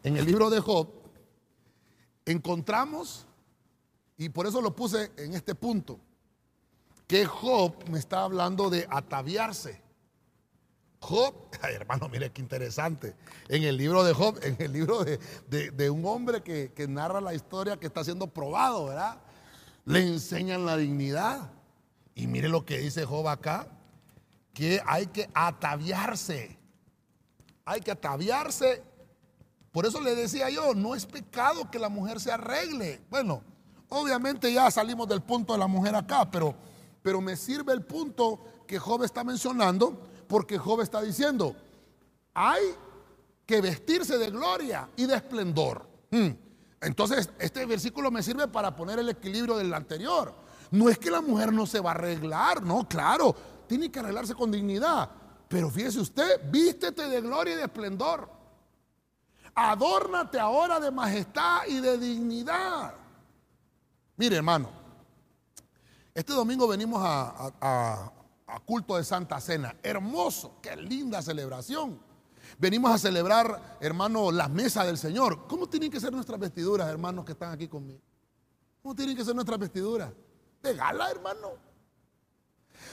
[0.02, 0.88] En el libro de Job
[2.26, 3.26] encontramos,
[4.16, 6.00] y por eso lo puse en este punto,
[7.08, 9.85] que Job me está hablando de ataviarse.
[11.06, 13.16] Job, hermano, mire qué interesante.
[13.48, 17.36] En el libro de Job, en el libro de, un hombre que, que, narra la
[17.36, 19.20] historia que está siendo probado, ¿verdad?
[19.86, 21.52] Le enseñan la dignidad.
[22.16, 23.68] Y mire lo que dice Job acá,
[24.52, 26.58] que hay que ataviarse.
[27.66, 28.82] Hay que ataviarse.
[29.72, 33.02] Por eso le decía yo, no es pecado que la mujer se arregle.
[33.12, 33.44] Bueno,
[33.90, 36.56] obviamente ya salimos del punto de la mujer acá, pero,
[37.04, 41.56] pero me sirve el punto que Job está mencionando porque Job está diciendo,
[42.34, 42.64] hay
[43.46, 45.88] que vestirse de gloria y de esplendor.
[46.12, 46.30] Hmm.
[46.82, 50.34] Entonces, este versículo me sirve para poner el equilibrio del anterior.
[50.72, 53.36] No es que la mujer no se va a arreglar, no, claro,
[53.68, 55.10] tiene que arreglarse con dignidad.
[55.48, 58.30] Pero fíjese usted, vístete de gloria y de esplendor.
[59.54, 62.94] Adórnate ahora de majestad y de dignidad.
[64.18, 64.70] Mire, hermano,
[66.14, 68.12] este domingo venimos a, a
[68.66, 69.76] culto de Santa Cena.
[69.84, 72.00] Hermoso, qué linda celebración.
[72.58, 75.48] Venimos a celebrar, hermano, la mesa del Señor.
[75.48, 78.00] ¿Cómo tienen que ser nuestras vestiduras, hermanos que están aquí conmigo?
[78.82, 80.12] ¿Cómo tienen que ser nuestras vestiduras?
[80.62, 81.54] De gala, hermano.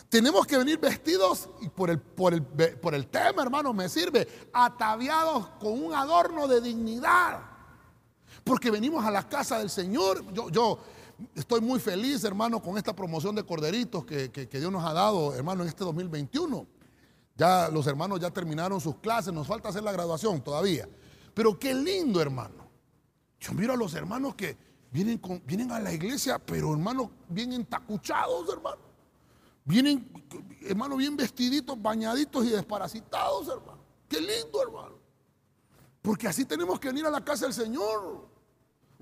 [0.08, 4.26] Tenemos que venir vestidos, y por el, por el, por el tema, hermano, me sirve,
[4.52, 7.40] ataviados con un adorno de dignidad.
[8.42, 10.32] Porque venimos a la casa del Señor.
[10.32, 10.78] Yo, yo,
[11.34, 15.62] estoy muy feliz, hermano, con esta promoción de corderitos que, Dios nos ha dado, hermano,
[15.62, 16.66] en este 2021.
[17.36, 20.88] Ya los hermanos ya terminaron sus clases, nos falta hacer la graduación todavía.
[21.34, 22.68] Pero qué lindo, hermano.
[23.40, 24.56] Yo miro a los hermanos que
[24.90, 28.82] vienen, vienen a la iglesia, pero hermanos, bien entacuchados, hermano.
[29.64, 30.10] Vienen,
[30.62, 33.82] hermano, bien vestiditos, bañaditos y desparasitados, hermano.
[34.08, 34.96] Qué lindo, hermano.
[36.02, 38.31] Porque así tenemos que venir a la casa del Señor.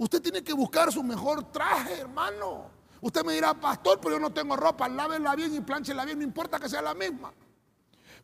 [0.00, 2.70] Usted tiene que buscar su mejor traje, hermano.
[3.02, 6.24] Usted me dirá, pastor, pero yo no tengo ropa, lávela bien y planchela bien, no
[6.24, 7.30] importa que sea la misma.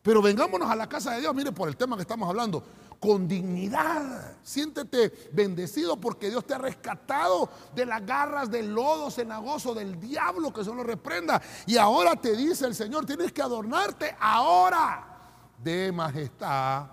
[0.01, 2.63] Pero vengámonos a la casa de Dios, mire por el tema que estamos hablando,
[2.99, 4.37] con dignidad.
[4.41, 10.51] Siéntete bendecido porque Dios te ha rescatado de las garras del lodo cenagoso del diablo
[10.51, 11.39] que se lo reprenda.
[11.67, 15.19] Y ahora te dice el Señor, tienes que adornarte ahora
[15.63, 16.87] de majestad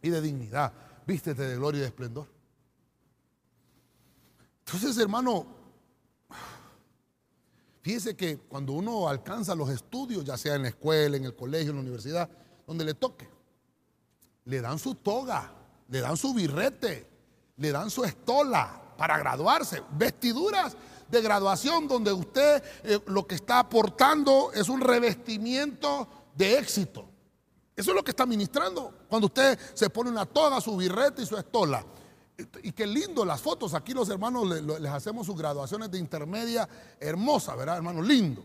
[0.00, 0.72] y de dignidad.
[1.04, 2.35] Vístete de gloria y de esplendor.
[4.66, 5.46] Entonces, hermano,
[7.82, 11.70] fíjese que cuando uno alcanza los estudios, ya sea en la escuela, en el colegio,
[11.70, 12.28] en la universidad,
[12.66, 13.28] donde le toque,
[14.44, 15.52] le dan su toga,
[15.88, 17.06] le dan su birrete,
[17.58, 20.76] le dan su estola para graduarse, vestiduras
[21.08, 27.08] de graduación donde usted eh, lo que está aportando es un revestimiento de éxito.
[27.76, 28.92] Eso es lo que está ministrando.
[29.08, 31.84] Cuando usted se pone una toga, su birrete y su estola.
[32.62, 33.72] Y qué lindo las fotos.
[33.74, 36.68] Aquí los hermanos les, hacemos sus graduaciones de intermedia
[37.00, 38.02] hermosa, ¿verdad, hermano?
[38.02, 38.44] Lindo.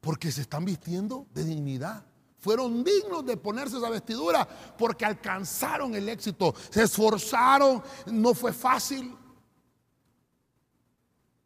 [0.00, 2.04] Porque se están vistiendo de dignidad.
[2.38, 4.46] Fueron dignos de ponerse esa vestidura
[4.78, 6.54] porque alcanzaron el éxito.
[6.70, 9.16] Se esforzaron, no fue fácil,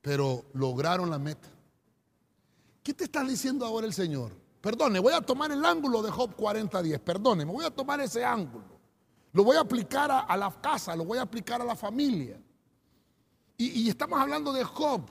[0.01, 1.49] pero lograron la meta.
[2.83, 4.33] ¿Qué te está diciendo ahora el Señor?
[4.61, 6.99] Perdone, voy a tomar el ángulo de Job 40-10.
[7.01, 8.78] Perdone, me voy a tomar ese ángulo.
[9.33, 12.41] Lo voy a aplicar a, la casa, lo voy a aplicar a la familia.
[13.57, 15.03] Y, y estamos hablando de Job,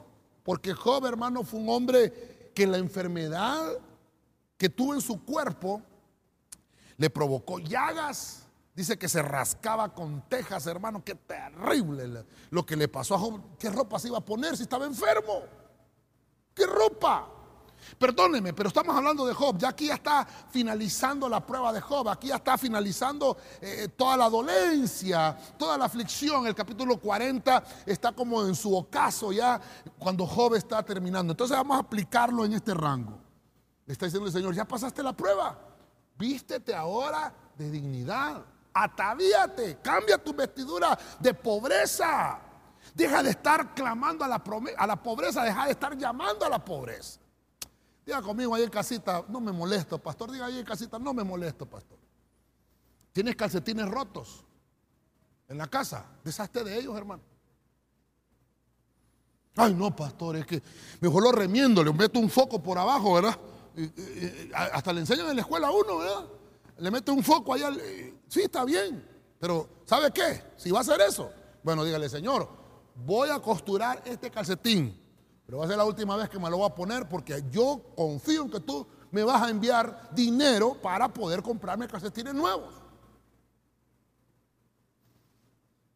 [0.43, 3.77] porque Job, hermano, fue un hombre que la enfermedad
[4.57, 5.81] que tuvo en su cuerpo
[6.97, 8.43] le provocó llagas.
[8.75, 11.03] Dice que se rascaba con tejas, hermano.
[11.03, 13.41] Qué terrible lo que le pasó a Job.
[13.57, 15.43] ¿Qué ropa se iba a poner si estaba enfermo?
[16.53, 17.36] ¿Qué ropa?
[17.97, 19.57] Perdóneme, pero estamos hablando de Job.
[19.57, 22.09] Ya aquí ya está finalizando la prueba de Job.
[22.09, 26.45] Aquí ya está finalizando eh, toda la dolencia, toda la aflicción.
[26.47, 29.59] El capítulo 40 está como en su ocaso ya
[29.97, 31.33] cuando Job está terminando.
[31.33, 33.19] Entonces vamos a aplicarlo en este rango.
[33.85, 35.57] Le está diciendo el Señor, ya pasaste la prueba.
[36.17, 38.43] Vístete ahora de dignidad.
[38.73, 42.39] Atavíate, cambia tu vestidura de pobreza.
[42.93, 44.43] Deja de estar clamando a la,
[44.77, 47.19] a la pobreza, deja de estar llamando a la pobreza.
[48.07, 50.31] Diga conmigo ahí en casita, no me molesto, pastor.
[50.31, 51.97] Diga ahí en casita, no me molesto, pastor.
[53.11, 54.45] Tienes calcetines rotos
[55.49, 57.21] en la casa, deshazte de ellos, hermano.
[59.57, 60.63] Ay, no, pastor, es que
[61.01, 63.37] mejor lo remiendo, le meto un foco por abajo, ¿verdad?
[64.53, 66.25] hasta le enseñan en la escuela a uno, ¿verdad?
[66.77, 67.71] Le mete un foco allá.
[68.29, 69.05] Sí, está bien.
[69.37, 70.43] Pero, ¿sabe qué?
[70.55, 71.29] Si va a hacer eso,
[71.61, 72.47] bueno, dígale, Señor,
[72.95, 75.06] voy a costurar este calcetín
[75.47, 77.81] pero va a ser la última vez que me lo voy a poner porque yo
[77.95, 82.75] confío en que tú me vas a enviar dinero para poder comprarme calcetines nuevos.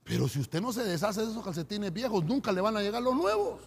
[0.06, 3.04] Pero si usted no se deshace de esos calcetines viejos, nunca le van a llegar
[3.04, 3.60] los nuevos.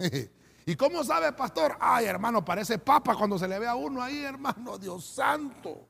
[0.66, 1.76] ¿Y cómo sabe, pastor?
[1.78, 5.86] Ay, hermano, parece papa cuando se le ve a uno ahí, hermano, Dios santo.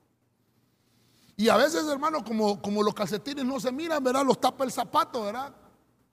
[1.35, 4.23] Y a veces, hermano, como, como los calcetines no se miran, ¿verdad?
[4.23, 5.55] Los tapa el zapato, ¿verdad?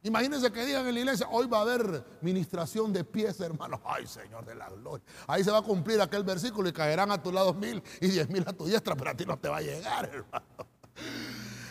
[0.03, 3.81] Imagínense que digan en la iglesia, hoy va a haber ministración de pies, hermano.
[3.85, 5.05] Ay, Señor de la gloria.
[5.27, 8.29] Ahí se va a cumplir aquel versículo y caerán a tu lado mil y diez
[8.29, 10.47] mil a tu diestra, pero a ti no te va a llegar, hermano.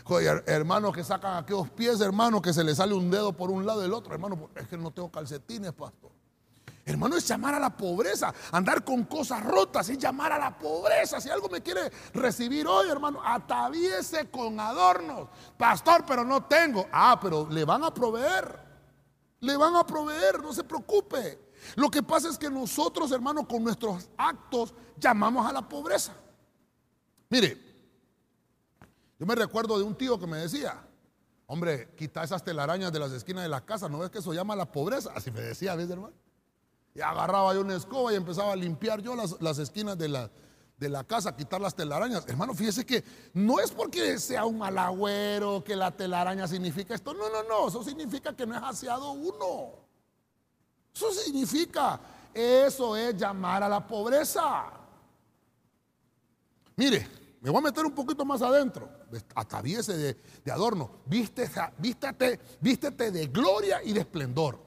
[0.10, 3.66] Oye, hermanos que sacan aquellos pies, hermano, que se le sale un dedo por un
[3.66, 4.14] lado del otro.
[4.14, 6.12] Hermano, es que no tengo calcetines, pastor.
[6.88, 8.34] Hermano, es llamar a la pobreza.
[8.50, 11.20] Andar con cosas rotas es llamar a la pobreza.
[11.20, 15.28] Si algo me quiere recibir hoy, hermano, ataviese con adornos.
[15.58, 16.88] Pastor, pero no tengo.
[16.90, 18.58] Ah, pero le van a proveer.
[19.42, 21.52] Le van a proveer, no se preocupe.
[21.76, 26.14] Lo que pasa es que nosotros, hermano, con nuestros actos llamamos a la pobreza.
[27.28, 27.58] Mire,
[29.20, 30.82] yo me recuerdo de un tío que me decía,
[31.48, 34.54] hombre, quita esas telarañas de las esquinas de la casa, ¿no ves que eso llama
[34.54, 35.12] a la pobreza?
[35.14, 36.14] Así me decía, ¿ves, hermano?
[36.98, 40.32] Y agarraba yo una escoba y empezaba a limpiar yo las, esquinas de la,
[40.80, 42.26] de la casa, quitar las telarañas.
[42.28, 43.04] Hermano, fíjese que
[43.36, 47.14] no es porque sea un malagüero que la telaraña significa esto.
[47.14, 47.68] No, no, no.
[47.68, 49.74] Eso significa que no es aseado uno.
[50.92, 52.00] Eso significa,
[52.34, 54.66] eso es llamar a la pobreza.
[56.78, 57.08] Mire,
[57.42, 58.90] me voy a meter un poquito más adentro.
[59.36, 60.90] Ataviese de, de adorno.
[61.06, 64.67] vístete, vístete de gloria y de esplendor.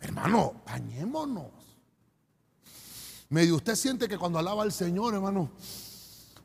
[0.00, 1.50] Hermano, bañémonos.
[3.30, 5.50] Medio usted siente que cuando alaba al Señor, hermano,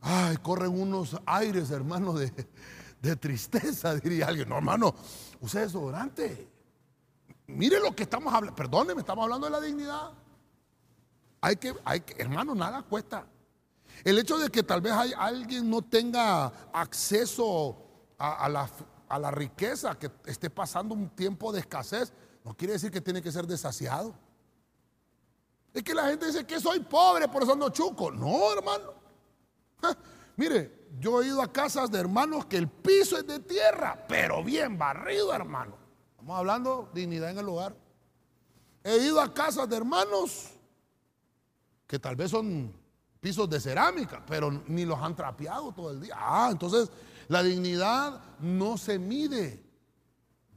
[0.01, 4.49] ay, corren unos aires, hermano, de, tristeza, diría alguien.
[4.49, 4.93] No, hermano,
[5.39, 6.49] use desodorante.
[7.47, 8.55] Mire lo que estamos hablando.
[8.55, 10.11] Perdóneme, estamos hablando de la dignidad.
[11.41, 13.27] Hay que, hay que, hermano, nada cuesta.
[14.03, 17.77] El hecho de que tal vez hay, alguien no tenga acceso
[18.17, 18.69] a, la,
[19.07, 22.11] a la riqueza, que esté pasando un tiempo de escasez,
[22.43, 24.13] no quiere decir que tiene que ser desasiado.
[25.73, 28.11] Es que la gente dice que soy pobre, por eso ando chuco.
[28.11, 28.93] No, hermano.
[30.35, 34.43] mire, yo he ido a casas de hermanos que el piso es de tierra, pero
[34.43, 35.77] bien barrido, hermano.
[36.11, 37.75] Estamos hablando de dignidad en el hogar.
[38.83, 40.51] He ido a casas de hermanos
[41.87, 42.73] que tal vez son
[43.21, 46.15] pisos de cerámica, pero ni los han trapeado todo el día.
[46.17, 46.91] Ah, entonces
[47.29, 49.63] la dignidad no se mide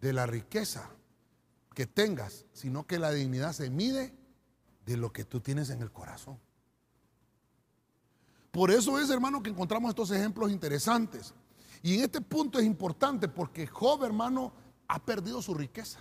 [0.01, 0.91] de la riqueza
[1.77, 4.15] que tengas, sino que la dignidad se mide
[4.87, 6.41] de lo que tú tienes en el corazón.
[8.51, 11.35] Por eso es, hermano, que encontramos estos ejemplos interesantes.
[11.83, 14.55] Y en este punto es importante porque Job, hermano,
[14.89, 16.01] ha perdido su riqueza.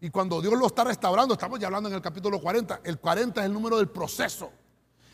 [0.00, 3.42] Y cuando Dios lo está restaurando, estamos ya hablando en el capítulo 40, el 40
[3.42, 4.50] es el número del proceso.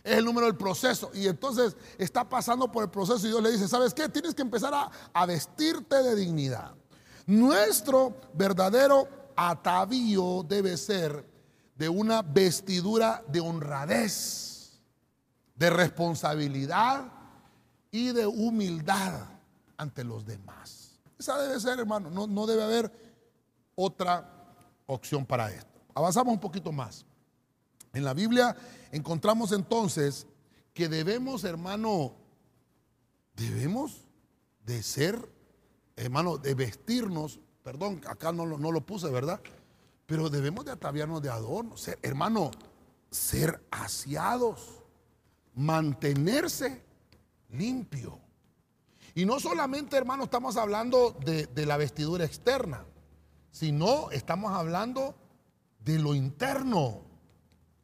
[0.05, 1.11] Es el número del proceso.
[1.13, 4.09] Y entonces está pasando por el proceso y Dios le dice, ¿sabes qué?
[4.09, 6.76] Tienes que empezar a, a vestirte de dignidad.
[7.27, 11.25] Nuestro verdadero atavío debe ser
[11.77, 14.81] de una vestidura de honradez
[15.57, 17.13] de responsabilidad
[17.91, 19.27] y de humildad
[19.77, 21.01] ante los demás.
[21.19, 22.93] Esa debe ser, hermano, no, no debe haber
[23.75, 24.31] otra
[24.87, 25.81] opción para esto.
[25.95, 27.05] Avanzamos un poquito más.
[27.93, 28.55] En la Biblia
[28.93, 30.27] encontramos entonces
[30.75, 32.13] que debemos, hermano,
[33.35, 34.03] debemos
[34.65, 35.27] de ser,
[35.97, 39.41] hermano, de vestirnos, perdón, acá no, no lo puse, ¿verdad?
[40.07, 42.51] Pero debemos de ataviarnos de adorno, ser, hermano,
[43.11, 44.87] ser asiados
[45.57, 46.83] mantenerse
[47.51, 48.21] limpio.
[49.15, 52.85] Y no solamente, hermano, estamos hablando de, la vestidura externa,
[53.51, 55.17] sino estamos hablando
[55.81, 57.01] de lo interno.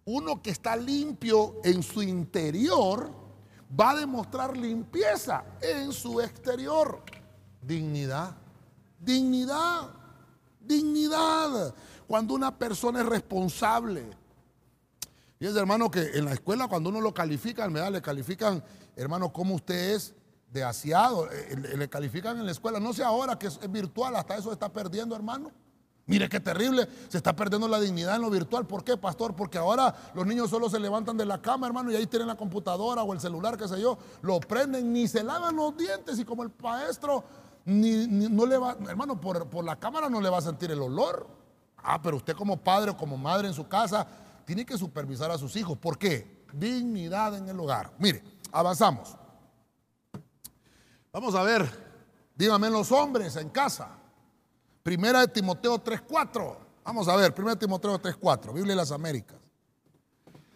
[0.05, 3.11] Uno que está limpio en su interior
[3.79, 7.03] va a demostrar limpieza en su exterior.
[7.62, 8.35] Dignidad,
[8.98, 9.90] dignidad,
[10.61, 11.75] dignidad.
[12.07, 14.11] Cuando una persona es responsable,
[15.48, 18.62] es hermano que en la escuela cuando uno lo califican, le califican,
[18.96, 20.14] hermano, cómo usted es
[20.53, 24.14] de asiado, eh, eh, le califican en la escuela, no sé ahora que es, virtual,
[24.16, 25.51] hasta eso está perdiendo, hermano.
[26.05, 28.66] Mire qué terrible, se está perdiendo la dignidad en lo virtual.
[28.66, 29.35] ¿Por qué, pastor?
[29.35, 32.37] Porque ahora los niños solo se levantan de la cama, hermano, y ahí tienen la
[32.37, 36.25] computadora o el celular, qué sé yo, lo prenden, ni se lavan los dientes y
[36.25, 37.25] como el maestro
[37.64, 40.81] ni, no le va, hermano, por, por la cámara no le va a sentir el
[40.81, 41.27] olor.
[41.77, 44.07] Ah, pero usted como padre o como madre en su casa
[44.44, 45.77] tiene que supervisar a sus hijos.
[45.79, 46.44] ¿Por qué?
[46.53, 47.92] Dignidad en el hogar.
[47.98, 49.16] Mire, avanzamos.
[51.12, 51.68] Vamos a ver,
[52.35, 53.88] díganme los hombres en casa.
[54.83, 56.57] Primera de Timoteo 3.4.
[56.85, 59.38] Vamos a ver, primera de Timoteo 3.4, Biblia de las Américas.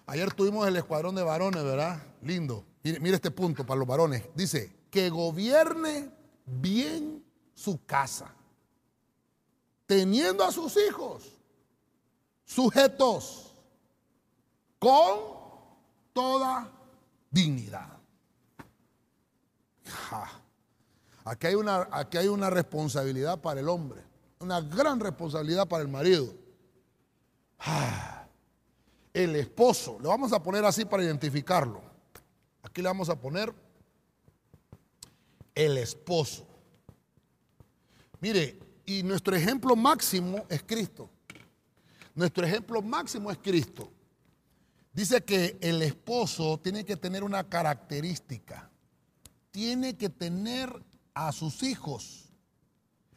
[0.07, 2.03] Ayer tuvimos el escuadrón de varones, ¿verdad?
[2.23, 2.65] Lindo.
[2.83, 4.25] Mire, mire este punto para los varones.
[4.35, 6.11] Dice, que gobierne
[6.47, 8.33] bien su casa,
[9.85, 11.25] teniendo a sus hijos
[12.45, 13.53] sujetos
[14.79, 15.37] con
[16.13, 16.71] toda
[17.31, 17.99] dignidad.
[21.25, 24.03] Aquí, hay una, aquí hay una responsabilidad para el hombre,
[24.39, 26.33] una gran responsabilidad para el marido.
[29.13, 31.83] El esposo, le vamos a poner así para identificarlo.
[32.63, 33.53] Aquí le vamos a poner
[35.57, 36.47] el esposo.
[38.21, 41.11] Mire, y nuestro ejemplo máximo es Cristo.
[42.15, 43.91] Nuestro ejemplo máximo es Cristo.
[44.93, 48.71] Dice que el esposo tiene que tener una característica.
[49.51, 50.73] Tiene que tener
[51.15, 52.31] a sus hijos.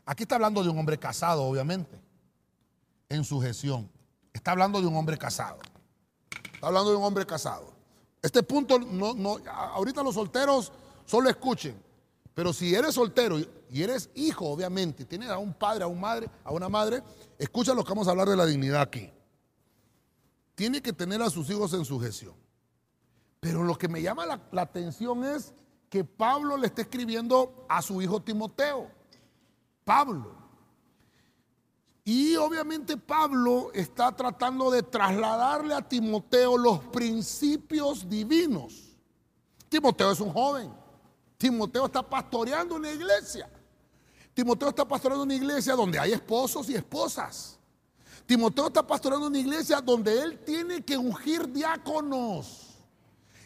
[0.06, 2.00] Aquí está hablando de un hombre casado, obviamente,
[3.10, 3.90] en sujeción.
[4.34, 5.60] Está hablando de un hombre casado.
[6.54, 7.74] Está hablando de un hombre casado.
[8.22, 10.72] Este punto, no, no, ahorita los solteros
[11.06, 11.89] solo escuchen.
[12.34, 13.38] Pero si eres soltero
[13.70, 17.04] y eres hijo, obviamente, tienes a un padre, a una madre, a una madre,
[17.38, 19.12] escucha lo que vamos a hablar de la dignidad aquí
[20.60, 22.34] tiene que tener a sus hijos en sujeción.
[23.40, 25.54] Pero lo que me llama la, atención es
[25.90, 28.92] que Pablo le está escribiendo a su hijo Timoteo.
[29.86, 30.36] Pablo.
[32.04, 38.98] Y obviamente Pablo está tratando de trasladarle a Timoteo los principios divinos.
[39.70, 40.74] Timoteo es un joven.
[41.40, 43.50] Timoteo está pastoreando una iglesia.
[44.34, 47.58] Timoteo está pastoreando una iglesia donde hay esposos y esposas.
[48.26, 52.76] Timoteo está pastoreando una iglesia donde él tiene que ungir diáconos.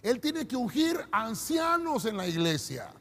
[0.02, 2.92] Él tiene que ungir ancianos en la iglesia.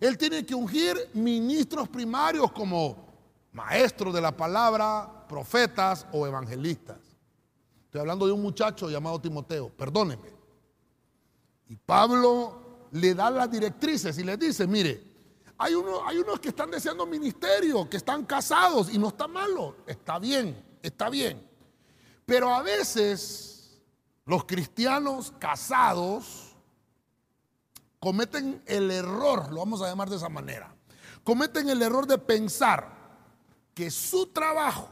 [0.00, 3.06] Él tiene que ungir ministros primarios como
[3.52, 6.96] maestros de la palabra, profetas o evangelistas.
[7.84, 10.32] Estoy hablando de un muchacho llamado Timoteo, perdóneme.
[11.68, 15.02] Y Pablo le da las directrices y le dice, mire,
[15.58, 15.74] hay,
[16.06, 20.64] hay unos que están deseando ministerio, que están casados y no está malo, está bien,
[20.82, 21.46] está bien.
[22.24, 23.80] Pero a veces
[24.24, 26.54] los cristianos casados
[27.98, 30.74] cometen el error, lo vamos a llamar de esa manera,
[31.24, 32.96] cometen el error de pensar
[33.74, 34.88] que su trabajo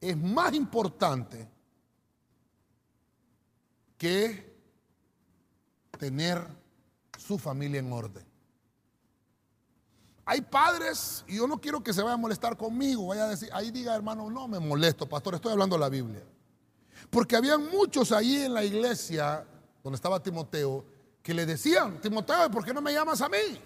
[0.00, 1.48] es más importante
[3.96, 4.56] que
[5.98, 6.57] tener
[7.18, 8.24] su familia en orden.
[10.24, 13.48] Hay padres, y yo no quiero que se vaya a molestar conmigo, vaya a decir,
[13.52, 16.22] ahí diga hermano, no me molesto, pastor, estoy hablando de la Biblia.
[17.10, 19.46] Porque habían muchos ahí en la iglesia,
[19.82, 20.84] donde estaba Timoteo,
[21.22, 23.58] que le decían, Timoteo, ¿por qué no me llamas a mí?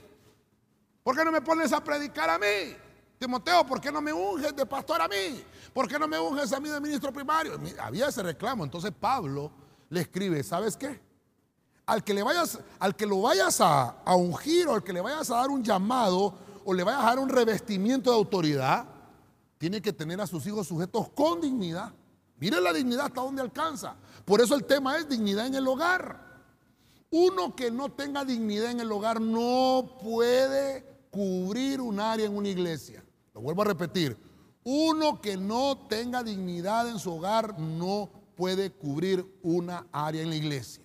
[1.02, 2.76] ¿Por qué no me pones a predicar a mí?
[3.18, 5.44] Timoteo, ¿por qué no me unges de pastor a mí?
[5.72, 7.58] ¿Por qué no me unges a mí de ministro primario?
[7.80, 8.64] Había ese reclamo.
[8.64, 9.50] Entonces Pablo
[9.90, 11.00] le escribe, ¿sabes qué?
[11.86, 15.00] Al que, le vayas, al que lo vayas a, a ungir o al que le
[15.00, 18.86] vayas a dar un llamado, o le vaya a dar un revestimiento de autoridad,
[19.58, 21.92] tiene que tener a sus hijos sujetos con dignidad.
[22.38, 23.94] Mire la dignidad hasta dónde alcanza.
[24.24, 26.20] Por eso el tema es dignidad en el hogar.
[27.10, 32.48] Uno que no tenga dignidad en el hogar no puede cubrir un área en una
[32.48, 33.04] iglesia.
[33.34, 34.16] Lo vuelvo a repetir.
[34.64, 40.36] Uno que no tenga dignidad en su hogar no puede cubrir una área en la
[40.36, 40.81] iglesia.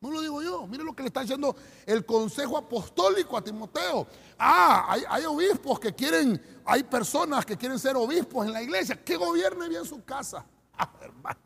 [0.00, 0.66] No lo digo yo.
[0.66, 4.06] Mire lo que le está diciendo el consejo apostólico a Timoteo.
[4.38, 9.02] Ah, hay, obispos que quieren, hay personas que quieren ser obispos en la iglesia.
[9.02, 10.44] Que gobierne bien su casa.
[10.80, 11.40] Ah, hermano.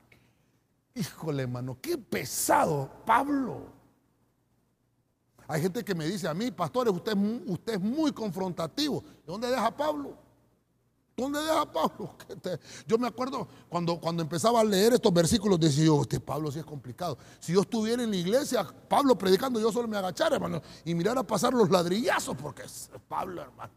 [0.95, 3.73] Híjole, hermano, qué pesado, Pablo.
[5.49, 9.01] Hay gente que me dice a mí, pastores, usted, usted es muy confrontativo.
[9.01, 10.19] ¿De dónde deja Pablo?
[11.17, 12.17] ¿Dónde deja Pablo?
[12.87, 16.59] Yo me acuerdo cuando, cuando empezaba a leer estos versículos, decía yo, este Pablo sí
[16.59, 17.19] es complicado.
[17.39, 21.23] Si yo estuviera en la iglesia, Pablo predicando, yo solo me agachara, hermano, y mirara
[21.23, 23.73] pasar los ladrillazos, porque es Pablo, hermano.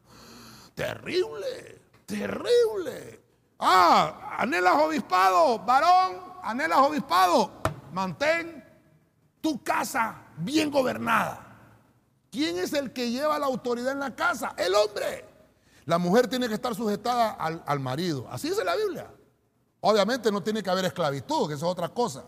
[0.74, 3.22] Terrible, terrible.
[3.60, 7.52] Ah, anhelas obispado, varón, anhelas obispado.
[7.92, 8.64] Mantén
[9.42, 11.42] tu casa bien gobernada.
[12.32, 14.54] ¿Quién es el que lleva la autoridad en la casa?
[14.58, 15.35] El hombre.
[15.86, 18.28] La mujer tiene que estar sujetada al, marido.
[18.30, 19.12] Así dice la Biblia.
[19.82, 22.24] Obviamente no tiene que haber esclavitud, que eso es otra cosa.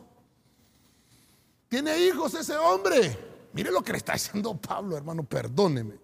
[1.68, 3.49] ¿Tiene hijos ese hombre?
[3.53, 5.99] Mire lo que le está diciendo Pablo, hermano, perdóneme.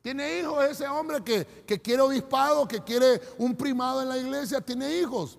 [0.00, 4.60] ¿Tiene hijos ese hombre que, que quiere obispado, que quiere un primado en la iglesia?
[4.60, 5.38] ¿Tiene hijos?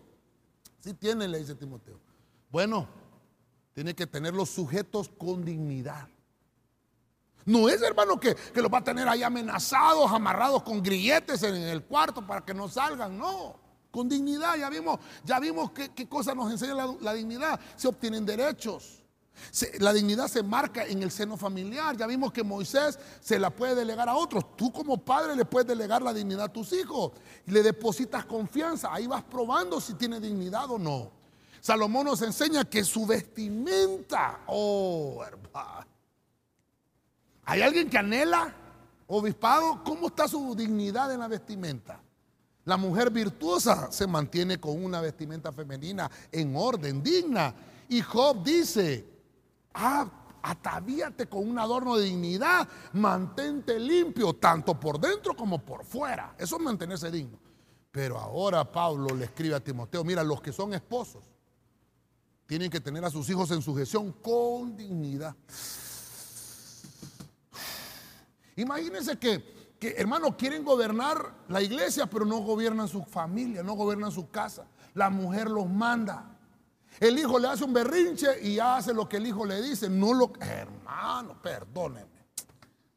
[0.80, 1.99] Sí tiene, le dice Timoteo.
[2.51, 2.88] Bueno,
[3.74, 6.07] tiene que tenerlos sujetos con dignidad.
[7.45, 11.55] No es, hermano, que, que los va a tener ahí amenazados, amarrados con grilletes en
[11.55, 13.17] el cuarto para que no salgan.
[13.17, 13.55] No,
[13.91, 14.57] con dignidad.
[14.57, 17.59] Ya vimos, ya vimos qué, qué cosa nos enseña la, dignidad.
[17.75, 19.03] Se obtienen derechos.
[19.79, 21.95] la dignidad se marca en el seno familiar.
[21.95, 24.57] Ya vimos que Moisés se la puede delegar a otros.
[24.57, 27.11] Tú como padre le puedes delegar la dignidad a tus hijos.
[27.45, 28.91] Y le depositas confianza.
[28.91, 31.11] Ahí vas probando si tiene dignidad o no.
[31.61, 35.94] Salomón nos enseña que su vestimenta, oh hermano,
[37.45, 38.53] ¿Hay alguien que anhela
[39.07, 39.83] obispado?
[39.83, 42.01] ¿Cómo está su dignidad en la vestimenta?
[42.65, 47.53] La mujer virtuosa se mantiene con una vestimenta femenina en orden, digna.
[47.87, 49.05] Y Job dice,
[49.75, 50.09] ah,
[50.41, 56.35] atavíate con un adorno de dignidad, mantente limpio, tanto por dentro como por fuera.
[56.39, 57.37] Eso es mantenerse digno.
[57.91, 61.23] Pero ahora Pablo le escribe a Timoteo, mira, los que son esposos
[62.45, 65.35] tienen que tener a sus hijos en sujeción con dignidad.
[68.55, 74.11] Imagínense que, que, hermano, quieren gobernar la iglesia, pero no gobiernan su familia, no gobiernan
[74.11, 74.67] su casa.
[74.93, 76.37] La mujer los manda.
[76.99, 79.89] El hijo le hace un berrinche y hace lo que el hijo le dice.
[79.89, 80.31] No lo.
[80.39, 82.15] Hermano, perdóneme.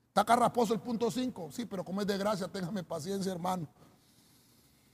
[0.06, 1.50] Está carraposo el punto 5.
[1.50, 3.66] Sí, pero como es de gracia, téngame paciencia, hermano.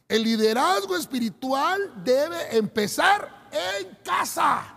[0.09, 4.75] El liderazgo espiritual debe empezar en casa.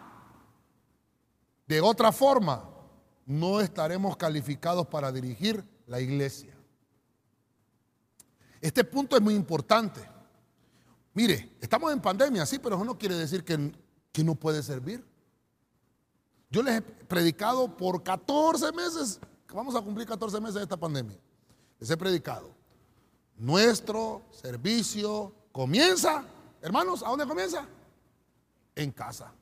[1.65, 2.63] De otra forma,
[3.25, 6.53] no estaremos calificados para dirigir la iglesia.
[8.61, 10.01] Este punto es muy importante.
[11.13, 13.71] Mire, estamos en pandemia, sí, pero eso no quiere decir que,
[14.11, 15.03] que no puede servir.
[16.49, 19.19] Yo les he predicado por 14 meses,
[19.53, 21.17] vamos a cumplir 14 meses de esta pandemia.
[21.79, 22.51] Les he predicado.
[23.37, 26.23] Nuestro servicio comienza,
[26.61, 27.65] hermanos, ¿a dónde comienza?
[28.75, 29.33] En casa.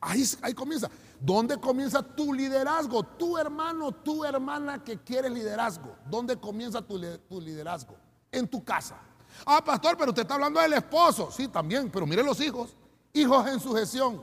[0.00, 0.90] Ahí, ahí comienza.
[1.20, 3.02] ¿Dónde comienza tu liderazgo?
[3.02, 5.96] Tu hermano, tu hermana que quiere liderazgo.
[6.06, 6.98] ¿Dónde comienza tu,
[7.40, 7.96] liderazgo?
[8.32, 8.98] En tu casa.
[9.44, 11.30] Ah, pastor, pero usted está hablando del esposo.
[11.30, 12.74] Sí, también, pero mire los hijos.
[13.12, 14.22] Hijos en sujeción.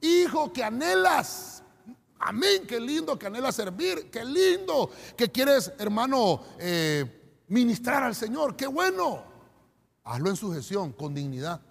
[0.00, 1.60] Hijo que anhelas
[2.20, 8.56] Amén, qué lindo que anhela servir, qué lindo que quieres, hermano, eh, ministrar al Señor,
[8.56, 9.24] qué bueno.
[10.04, 11.62] Hazlo en sujeción, con dignidad.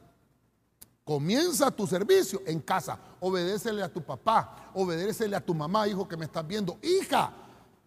[1.09, 2.99] Comienza tu servicio en casa.
[3.19, 6.77] Obedécele a tu papá, obedécele a tu mamá, hijo que me estás viendo.
[6.83, 7.33] Hija,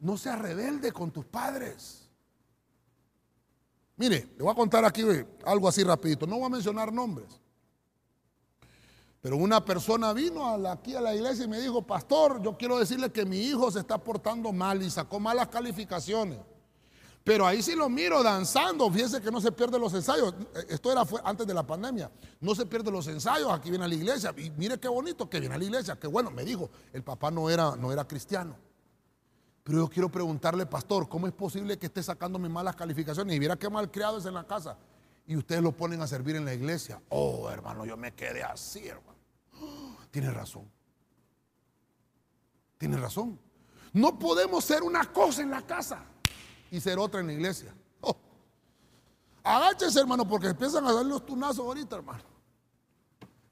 [0.01, 2.11] no seas rebelde con tus padres.
[3.95, 5.05] Mire, le voy a contar aquí
[5.45, 6.27] algo así rapidito.
[6.27, 7.41] No voy a mencionar nombres.
[9.20, 13.12] Pero una persona vino aquí a la iglesia y me dijo, pastor, yo quiero decirle
[13.12, 16.41] que mi hijo se está portando mal y sacó malas calificaciones.
[17.25, 18.91] Pero ahí sí lo miro danzando.
[18.91, 20.35] Fíjese que no se pierde los ensayos.
[20.68, 22.11] Esto era antes de la pandemia.
[22.41, 23.53] No se pierde los ensayos.
[23.53, 24.35] Aquí viene a la iglesia.
[24.37, 25.99] Y mire qué bonito que viene a la iglesia.
[25.99, 26.31] Qué bueno.
[26.31, 28.57] Me dijo, el papá no era, no era cristiano.
[29.62, 33.37] Pero yo quiero preguntarle, pastor, ¿cómo es posible que esté sacando mis malas calificaciones?
[33.37, 34.77] Y viera qué mal criado es en la casa.
[35.25, 37.01] Y ustedes lo ponen a servir en la iglesia.
[37.11, 39.18] Oh, hermano, yo me quedé así, hermano.
[40.11, 40.68] tiene razón.
[42.79, 43.39] Tiene razón.
[43.93, 46.07] No podemos ser una cosa en la casa
[46.73, 47.73] y ser otra en la iglesia.
[48.01, 48.16] Oh.
[49.45, 52.23] Agáchese, hermano, porque empiezan a dar los tunazos ahorita, hermano.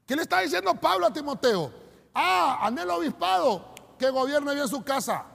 [0.07, 1.71] ¿Qué le está diciendo Pablo a Timoteo?
[2.15, 5.27] Ah, anhelo obispado que gobierne bien su casa.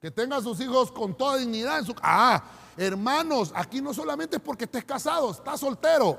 [0.00, 2.42] Que tenga a sus hijos con toda dignidad en su Ah,
[2.76, 6.16] hermanos, aquí no solamente es porque estés casado, estás soltero.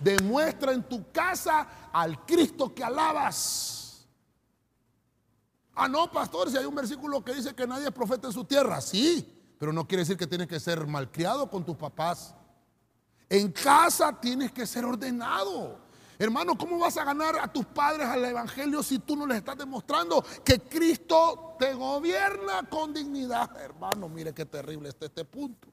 [0.00, 4.04] Demuestra en tu casa al Cristo que alabas.
[5.72, 8.44] Ah, no, pastor, si hay un versículo que dice que nadie es profeta en su
[8.44, 8.80] tierra.
[8.80, 9.33] Sí,
[9.64, 12.34] pero no quiere decir que tienes que ser malcriado con tus papás.
[13.30, 15.78] En casa tienes que ser ordenado.
[16.18, 19.56] Hermano, ¿cómo vas a ganar a tus padres al Evangelio si tú no les estás
[19.56, 23.58] demostrando que Cristo te gobierna con dignidad?
[23.58, 25.68] Hermano, mire qué terrible está este punto.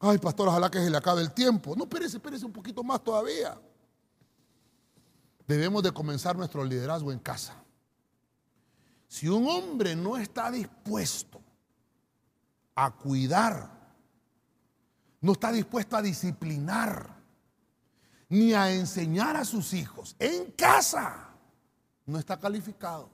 [0.00, 1.76] Ay, pastor, ojalá que se le acabe el tiempo.
[1.76, 3.56] No, espérese, espérese un poquito más todavía.
[5.46, 7.54] Debemos de comenzar nuestro liderazgo en casa.
[9.06, 11.45] Si un hombre no está dispuesto
[12.76, 13.70] a cuidar,
[15.20, 17.16] no está dispuesto a disciplinar,
[18.28, 21.30] ni a enseñar a sus hijos en casa,
[22.04, 23.10] no está calificado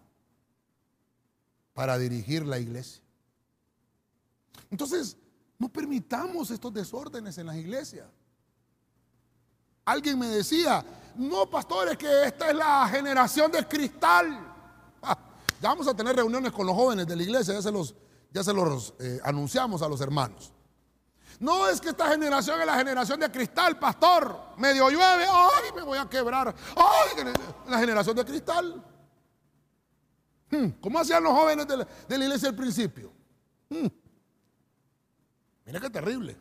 [1.72, 3.02] para dirigir la iglesia.
[4.70, 5.16] Entonces,
[5.58, 8.08] no permitamos estos desórdenes en las iglesias.
[9.84, 10.84] Alguien me decía,
[11.16, 14.48] no, pastores, que esta es la generación de cristal.
[15.60, 17.94] Ya vamos a tener reuniones con los jóvenes de la iglesia, ya se los
[18.32, 20.52] ya se los eh, anunciamos a los hermanos.
[21.38, 24.54] No es que esta generación es la generación de cristal, pastor.
[24.58, 26.54] Medio llueve, ay, me voy a quebrar.
[26.76, 27.24] Ay,
[27.68, 28.84] la generación de cristal.
[30.50, 33.12] Hmm, ¿Cómo hacían los jóvenes de la, iglesia al principio?
[33.68, 33.88] Hmm.
[35.64, 36.36] Mira qué terrible.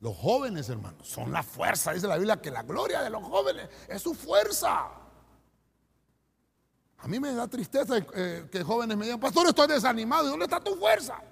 [0.00, 1.92] Los jóvenes, hermanos, son la fuerza.
[1.92, 4.90] Dice la Biblia que la gloria de los jóvenes es su fuerza.
[7.06, 10.26] A mí me da tristeza eh, que jóvenes me digan, pastor, estoy desanimado.
[10.26, 11.22] ¿Y dónde está tu fuerza?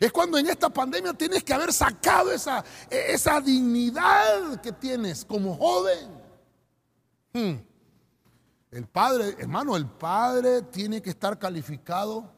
[0.00, 5.24] Es cuando en esta pandemia tienes que haber sacado esa, e, esa dignidad que tienes
[5.24, 6.08] como joven.
[7.32, 7.52] Hmm.
[8.72, 12.28] El padre, hermano, el padre tiene que estar calificado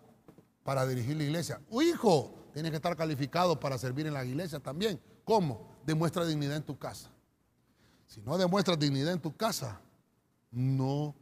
[0.62, 1.58] para dirigir la iglesia.
[1.70, 5.00] Un hijo tiene que estar calificado para servir en la iglesia también.
[5.24, 5.70] ¿Cómo?
[5.86, 7.10] Demuestra dignidad en tu casa.
[8.06, 9.80] Si no demuestras dignidad en tu casa,
[10.50, 11.14] no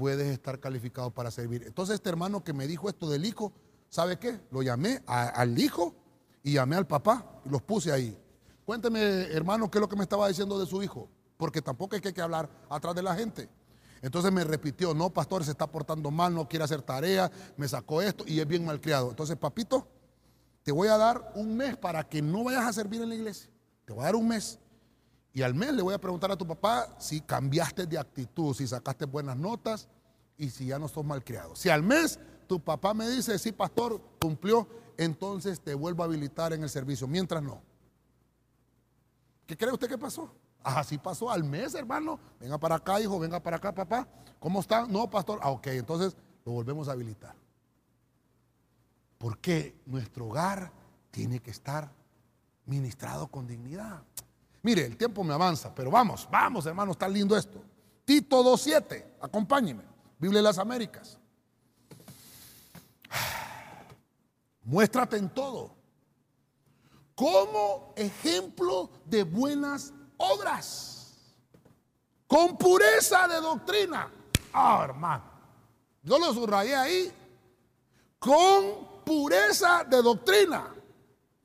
[0.00, 1.62] puedes estar calificado para servir.
[1.66, 3.52] Entonces este hermano que me dijo esto del hijo,
[3.90, 4.40] ¿sabe qué?
[4.50, 5.94] Lo llamé al hijo
[6.42, 8.16] y llamé al papá y los puse ahí.
[8.64, 12.00] Cuénteme, hermano, qué es lo que me estaba diciendo de su hijo, porque tampoco hay
[12.00, 13.50] que hablar atrás de la gente.
[14.00, 18.00] Entonces me repitió, no, pastor, se está portando mal, no quiere hacer tarea, me sacó
[18.00, 19.10] esto y es bien malcriado.
[19.10, 19.86] Entonces, papito,
[20.62, 23.50] te voy a dar un mes para que no vayas a servir en la iglesia.
[23.84, 24.58] Te voy a dar un mes.
[25.32, 28.66] Y al mes le voy a preguntar a tu papá si cambiaste de actitud, si
[28.66, 29.88] sacaste buenas notas
[30.36, 31.54] y si ya no sos malcriado.
[31.54, 32.18] Si al mes
[32.48, 34.66] tu papá me dice, sí, pastor, cumplió,
[34.96, 37.06] entonces te vuelvo a habilitar en el servicio.
[37.06, 37.62] Mientras no.
[39.46, 40.34] ¿Qué cree usted que pasó?
[40.62, 42.18] Así pasó al mes, hermano.
[42.38, 44.08] Venga para acá, hijo, venga para acá, papá.
[44.38, 44.86] ¿Cómo está?
[44.86, 45.38] No, pastor.
[45.42, 47.34] Ah, ok, entonces lo volvemos a habilitar.
[49.16, 50.72] Porque nuestro hogar
[51.10, 51.92] tiene que estar
[52.66, 54.02] ministrado con dignidad.
[54.62, 57.62] Mire, el tiempo me avanza, pero vamos, vamos, hermano, está lindo esto.
[58.04, 59.84] Tito 2.7, acompáñeme.
[60.18, 61.18] Biblia de las Américas.
[64.62, 65.80] Muéstrate en todo
[67.20, 71.18] como ejemplo de buenas obras,
[72.26, 74.10] con pureza de doctrina.
[74.54, 75.24] Ah, hermano,
[76.02, 77.12] yo lo subrayé ahí,
[78.18, 80.74] con pureza de doctrina.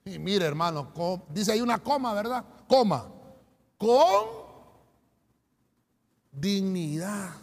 [0.06, 0.94] Y mire, hermano,
[1.28, 2.46] dice ahí una coma, ¿verdad?
[2.68, 3.12] Coma,
[3.78, 4.46] con
[6.32, 7.36] dignidad.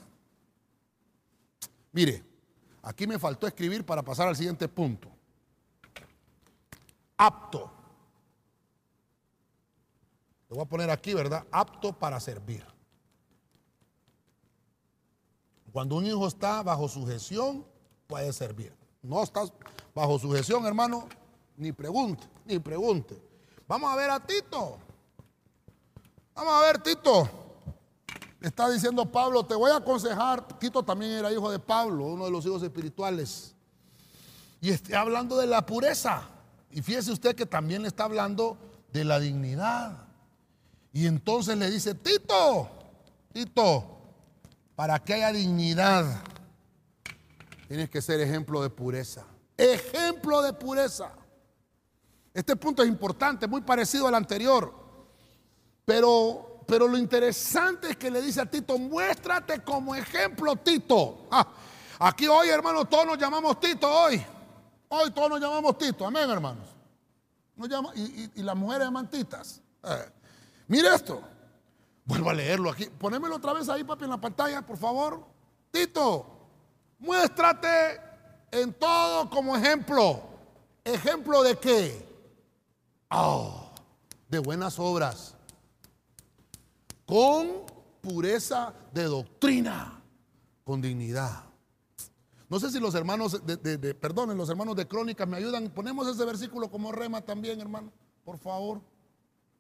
[1.93, 2.25] Mire,
[2.83, 5.09] aquí me faltó escribir para pasar al siguiente punto.
[7.17, 7.71] Apto.
[10.49, 11.47] Lo voy a poner aquí, ¿verdad?
[11.51, 12.65] Apto para servir.
[15.73, 17.67] Cuando un hijo está bajo sujeción,
[18.07, 18.77] puede servir.
[19.01, 19.53] No estás
[19.95, 21.09] bajo sujeción, hermano,
[21.57, 23.21] ni pregunte, ni pregunte.
[23.67, 24.79] Vamos a ver a Tito.
[26.35, 27.29] Vamos a ver, Tito.
[28.41, 30.47] Está diciendo Pablo, te voy a aconsejar.
[30.59, 33.55] Tito también era hijo de Pablo, uno de los hijos espirituales.
[34.61, 36.23] Y está hablando de la pureza.
[36.71, 38.57] Y fíjese usted que también le está hablando
[38.93, 40.07] de la dignidad.
[40.93, 42.69] Y entonces le dice, Tito,
[43.33, 43.99] Tito,
[44.75, 46.23] para que haya dignidad,
[47.69, 49.25] tienes que ser ejemplo de pureza.
[49.57, 51.13] Ejemplo de pureza.
[52.35, 54.82] Este punto es importante, muy parecido al anterior.
[55.85, 61.27] Pero, pero lo interesante es que le dice a Tito, muéstrate como ejemplo, Tito.
[61.31, 61.47] Ah,
[61.99, 64.25] aquí hoy, hermano, todos nos llamamos Tito hoy.
[64.89, 66.07] Hoy todos nos llamamos Tito.
[66.07, 66.69] Amén, hermanos.
[67.95, 69.61] y, las mujeres llaman Titas.
[69.83, 70.13] Eh,
[70.69, 71.23] mire esto.
[72.05, 72.87] Vuelvo a leerlo aquí.
[72.87, 75.25] Ponémelo otra vez ahí, papi, en la pantalla, por favor.
[75.71, 76.27] Tito,
[76.99, 78.01] muéstrate
[78.51, 80.23] en todo como ejemplo.
[80.85, 82.09] ¿Ejemplo de qué?
[83.11, 83.71] Oh,
[84.29, 85.37] de buenas obras.
[87.13, 87.67] Con
[88.01, 90.03] pureza de doctrina.
[90.65, 91.45] Con dignidad.
[92.49, 95.69] No sé si los hermanos de, perdonen, los hermanos de Crónicas me ayudan.
[95.69, 97.93] Ponemos ese versículo como rema también, hermano.
[98.25, 98.81] Por favor.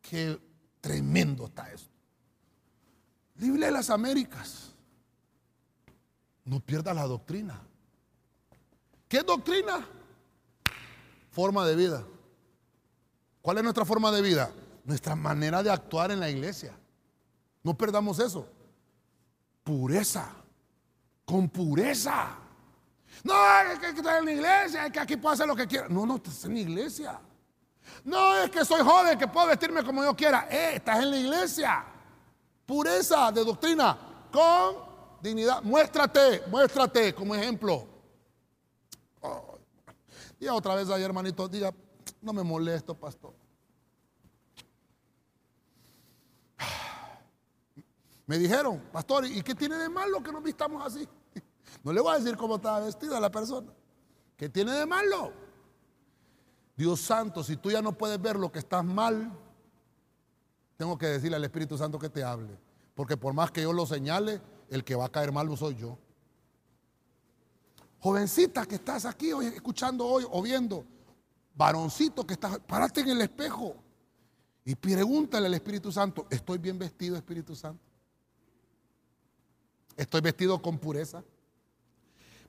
[0.00, 0.40] Qué
[0.80, 1.90] tremendo está esto.
[3.34, 4.72] Biblia de las Américas.
[6.46, 7.60] No pierda la doctrina.
[9.08, 9.86] ¿Qué doctrina?
[11.30, 12.06] Forma de vida.
[13.42, 14.50] ¿Cuál es nuestra forma de vida?
[14.86, 16.78] Nuestra manera de actuar en la iglesia.
[17.62, 18.46] No perdamos eso.
[19.62, 20.28] Pureza.
[21.24, 22.38] Con pureza.
[23.22, 23.34] No,
[23.72, 25.88] es que estar en la iglesia, es que aquí puedo hacer lo que quiera.
[25.88, 27.20] No, no, estás en la iglesia.
[28.04, 30.48] No, es que soy joven, que puedo vestirme como yo quiera.
[30.50, 31.84] Eh, estás en la iglesia.
[32.66, 33.98] Pureza de doctrina.
[34.32, 34.76] Con
[35.20, 35.62] dignidad.
[35.62, 37.86] Muéstrate, muéstrate como ejemplo.
[39.20, 39.58] Oh,
[40.50, 41.72] otra vez ahí, hermanito, diga,
[42.20, 43.34] no me molesto, pastor.
[48.32, 51.06] Me dijeron, pastor, ¿y qué tiene de malo que nos vistamos así?
[51.84, 53.70] No le voy a decir cómo estaba vestida la persona.
[54.38, 55.34] ¿Qué tiene de malo?
[56.74, 59.30] Dios santo, si tú ya no puedes ver lo que estás mal,
[60.78, 62.58] tengo que decirle al Espíritu Santo que te hable.
[62.94, 65.98] Porque por más que yo lo señale, el que va a caer mal soy yo.
[68.00, 70.86] Jovencita que estás aquí hoy, escuchando hoy o viendo,
[71.54, 73.76] varoncito que está, párate en el espejo
[74.64, 77.91] y pregúntale al Espíritu Santo, ¿estoy bien vestido, Espíritu Santo?
[79.96, 81.22] ¿Estoy vestido con pureza?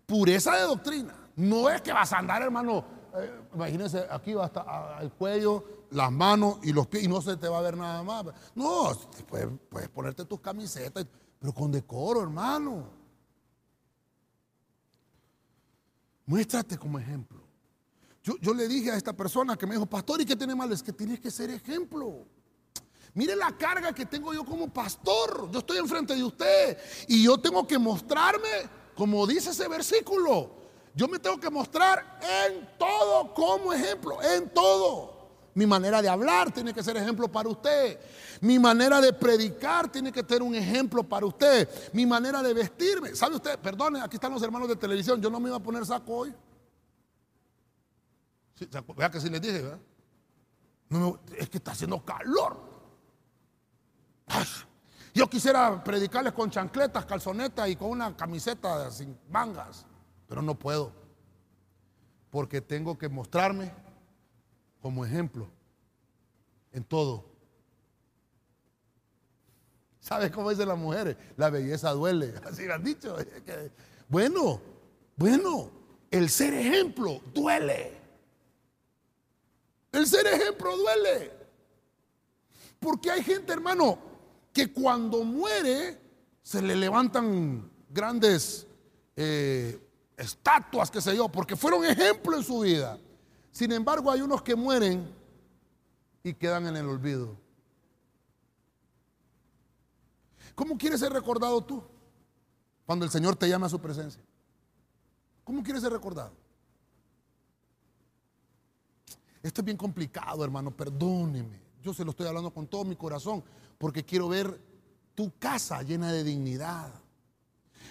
[0.06, 1.16] Pureza de doctrina.
[1.36, 2.86] No es que vas a andar, hermano,
[3.16, 7.38] eh, imagínense, aquí va hasta el cuello, las manos y los pies y no se
[7.38, 8.26] te va a ver nada más.
[8.56, 8.92] No,
[9.28, 11.06] puedes, puedes ponerte tus camisetas,
[11.40, 13.04] pero con decoro, hermano.
[16.26, 17.44] Muéstrate como ejemplo.
[18.24, 20.72] Yo, le dije a esta persona que me dijo, pastor, ¿y qué tiene mal?
[20.72, 22.26] Es que tienes que ser ejemplo.
[23.16, 25.50] Mire la carga que tengo yo como pastor.
[25.52, 30.52] Yo estoy enfrente de usted y yo tengo que mostrarme, como dice ese versículo,
[30.96, 35.14] yo me tengo que mostrar en todo como ejemplo, en todo.
[35.56, 38.00] Mi manera de hablar tiene que ser ejemplo para usted.
[38.42, 41.70] Mi manera de predicar tiene que ser un ejemplo para usted.
[41.94, 43.16] Mi manera de vestirme.
[43.16, 43.60] ¿Sabe usted?
[43.60, 45.22] Perdone, aquí están los hermanos de televisión.
[45.22, 46.34] Yo no me iba a poner saco hoy.
[48.98, 49.80] vea que si les dije, ¿verdad?
[51.38, 52.73] es que está haciendo calor.
[55.14, 59.86] Yo quisiera predicarles con chancletas, calzonetas y con una camiseta sin mangas,
[60.28, 60.92] pero no puedo.
[62.30, 63.72] Porque tengo que mostrarme
[64.82, 65.48] como ejemplo
[66.72, 67.26] en todo.
[70.00, 71.16] ¿Sabes cómo dicen las mujeres?
[71.38, 72.34] La belleza duele.
[72.46, 73.16] Así han dicho.
[74.10, 74.60] Bueno,
[75.16, 75.72] bueno,
[76.10, 78.02] el ser ejemplo duele.
[79.92, 81.32] El ser ejemplo duele.
[82.80, 84.13] Porque hay gente, hermano,
[84.54, 86.00] que cuando muere
[86.44, 88.68] se le levantan grandes
[89.16, 89.80] eh,
[90.16, 93.00] estatuas, qué sé yo, porque fueron ejemplo en su vida.
[93.52, 95.12] Sin embargo, hay unos que mueren
[96.24, 97.36] y quedan en el olvido.
[100.56, 101.84] ¿Cómo quieres ser recordado tú
[102.86, 104.22] cuando el Señor te llama a su presencia?
[105.44, 106.32] ¿Cómo quieres ser recordado?
[109.42, 111.62] Esto es bien complicado, hermano, perdóneme.
[111.82, 113.44] Yo se lo estoy hablando con todo mi corazón
[113.84, 114.62] porque quiero ver
[115.14, 116.90] tu casa llena de dignidad.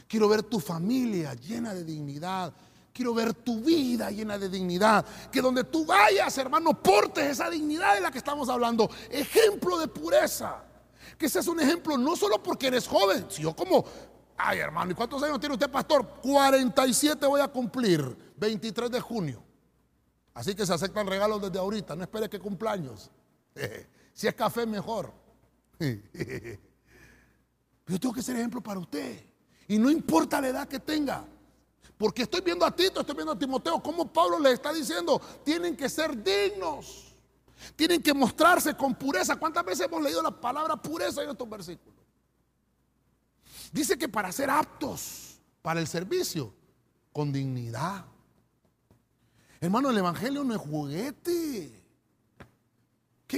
[0.09, 2.51] Quiero ver tu familia llena de dignidad.
[2.95, 5.05] Quiero ver tu vida llena de dignidad.
[5.31, 8.89] Que donde tú vayas, hermano, portes esa dignidad de la que estamos hablando.
[9.11, 10.65] Ejemplo de pureza.
[11.19, 13.85] Que seas un ejemplo no solo porque eres joven, sino como,
[14.39, 16.21] ay hermano, ¿y cuántos años tiene usted, pastor?
[16.23, 19.43] 47 voy a cumplir, 23 de junio.
[20.33, 23.11] Así que se aceptan regalos desde ahorita, no espere que cumpleaños.
[24.15, 25.22] Si es café, mejor.
[27.87, 29.25] Yo tengo que ser ejemplo para usted.
[29.69, 31.25] Y no importa la edad que tenga.
[31.99, 35.77] Porque estoy viendo a Tito, estoy viendo a Timoteo, como Pablo le está diciendo, tienen
[35.77, 37.15] que ser dignos.
[37.77, 39.37] Tienen que mostrarse con pureza.
[39.37, 42.01] ¿Cuántas veces hemos leído la palabra pureza en estos versículos?
[43.73, 46.53] Dice que para ser aptos para el servicio,
[47.13, 48.05] con dignidad.
[49.61, 51.82] Hermano, el Evangelio no es juguete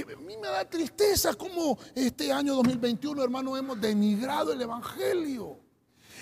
[0.03, 5.59] que a mí me da tristeza como este año 2021, hermano, hemos denigrado el Evangelio.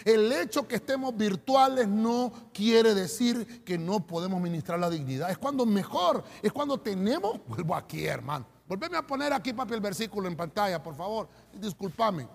[0.06, 5.32] El hecho que estemos virtuales no quiere decir que no podemos ministrar la dignidad.
[5.32, 8.46] Es cuando mejor, es cuando tenemos, vuelvo aquí, hermano.
[8.68, 11.30] Volveme a poner aquí, papi, el versículo en pantalla, por favor.
[11.54, 12.28] Discúlpame.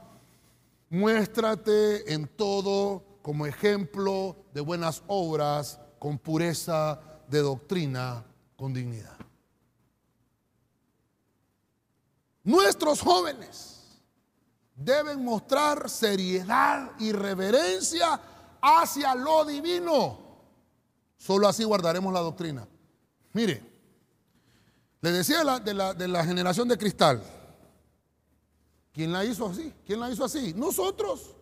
[0.91, 8.25] Muéstrate en todo como ejemplo de buenas obras, con pureza de doctrina,
[8.57, 9.18] con dignidad.
[12.49, 14.01] Nuestros jóvenes
[14.75, 18.19] deben mostrar seriedad y reverencia
[18.63, 20.19] hacia lo divino.
[21.19, 22.67] Solo así guardaremos la doctrina.
[23.35, 23.63] Mire,
[25.03, 27.23] le decía de la, de la, generación de cristal.
[28.95, 29.71] ¿Quién la hizo así?
[29.85, 30.55] ¿Quién la hizo así?
[30.55, 31.37] Nosotros.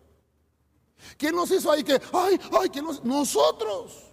[1.17, 4.07] ¿Quién nos hizo ahí que, ay, ay, que nos, nosotros?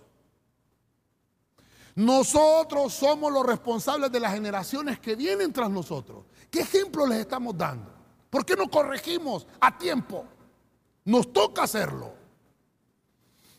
[1.97, 6.25] Nosotros somos los responsables de las generaciones que vienen tras nosotros.
[6.55, 7.93] ¿Qué ejemplo les estamos dando?
[8.31, 10.25] ¿Por qué no corregimos a tiempo?
[11.05, 12.15] Nos toca hacerlo.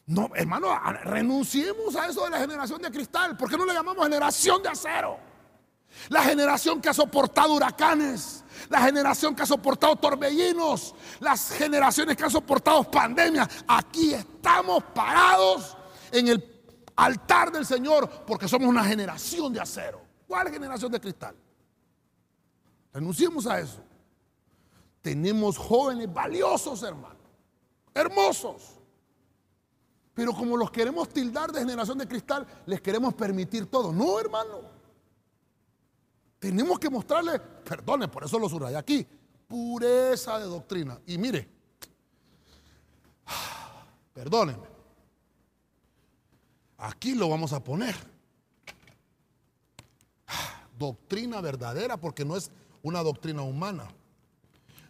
[0.05, 0.69] No, hermano,
[1.03, 3.35] renunciemos a eso de la generación de cristal.
[3.35, 5.17] ¿Por qué no le llamamos generación de acero?
[6.07, 12.23] La generación que ha soportado huracanes, la generación que ha soportado torbellinos, las generaciones que
[12.23, 13.49] han soportado pandemias.
[13.67, 15.75] Aquí estamos parados
[16.13, 16.63] en el
[16.95, 20.01] altar del Señor porque somos una generación de acero.
[20.25, 21.35] ¿Cuál generación de cristal?
[22.95, 23.83] Renunciemos a eso.
[25.01, 27.19] Tenemos jóvenes valiosos, hermano.
[27.93, 28.71] Hermosos.
[30.13, 33.91] Pero como los queremos tildar de generación de cristal, les queremos permitir todo.
[33.91, 34.61] No, hermano.
[36.39, 39.05] Tenemos que mostrarles, perdone, por eso lo subrayé aquí,
[39.45, 40.97] pureza de doctrina.
[41.05, 41.49] Y mire,
[44.13, 44.67] perdónenme,
[46.77, 47.93] Aquí lo vamos a poner.
[50.77, 52.51] Doctrina verdadera, porque no es
[52.85, 53.87] una doctrina humana.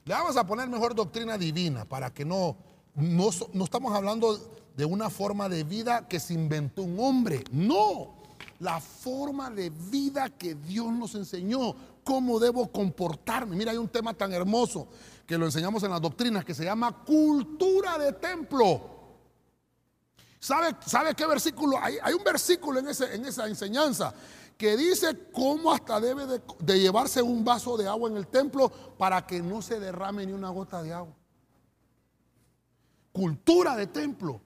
[0.03, 2.57] Le vamos a poner mejor doctrina divina, para que no,
[2.93, 3.29] no,
[3.63, 4.37] estamos hablando
[4.75, 7.45] de una forma de vida que se inventó un hombre.
[7.51, 8.15] No,
[8.59, 11.73] la forma de vida que Dios nos enseñó,
[12.03, 13.55] cómo debo comportarme.
[13.55, 14.89] Mira, hay un tema tan hermoso
[15.25, 18.89] que lo enseñamos en las doctrinas que se llama cultura de templo.
[20.37, 21.79] ¿Sabe, ¿Sabe qué versículo?
[21.81, 24.13] Hay, hay un versículo en, ese, en, esa enseñanza
[24.58, 29.26] que dice cómo hasta debe de, llevarse un vaso de agua en el templo para
[29.26, 31.14] que no se derrame ni una gota de agua.
[33.12, 34.41] Cultura de templo.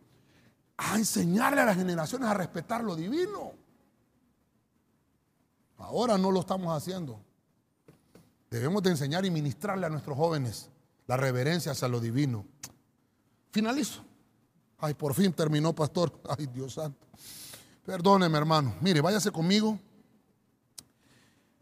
[0.78, 3.52] A enseñarle a las generaciones a respetar lo divino.
[5.78, 7.20] Ahora no lo estamos haciendo.
[8.50, 10.70] Debemos de enseñar y ministrarle a nuestros jóvenes
[11.06, 12.46] la reverencia hacia lo divino.
[13.52, 14.04] Finalizo.
[14.78, 16.20] Ay, por fin terminó, pastor.
[16.38, 17.06] Ay, Dios santo.
[17.86, 18.76] Perdóneme, hermano.
[18.82, 19.78] Mire, váyase conmigo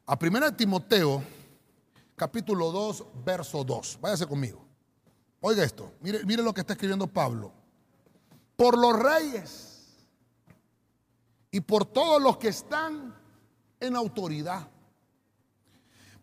[0.08, 1.22] a 1 Timoteo,
[2.16, 4.00] capítulo 2, verso 2.
[4.00, 4.66] Váyase conmigo.
[5.42, 5.94] Oiga esto.
[6.00, 7.52] Mire, mire lo que está escribiendo Pablo.
[8.56, 10.08] Por los reyes
[11.52, 13.14] y por todos los que están
[13.80, 14.68] en autoridad,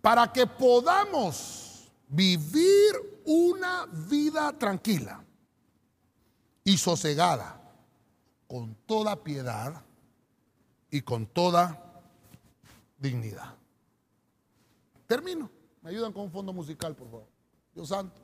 [0.00, 5.22] para que podamos vivir una vida tranquila
[6.64, 7.60] y sosegada,
[8.46, 9.84] con toda piedad
[10.90, 12.02] y con toda
[12.98, 13.63] dignidad.
[15.06, 15.50] Termino.
[15.82, 17.28] Me ayudan con un fondo musical, por favor.
[17.74, 18.20] Dios santo.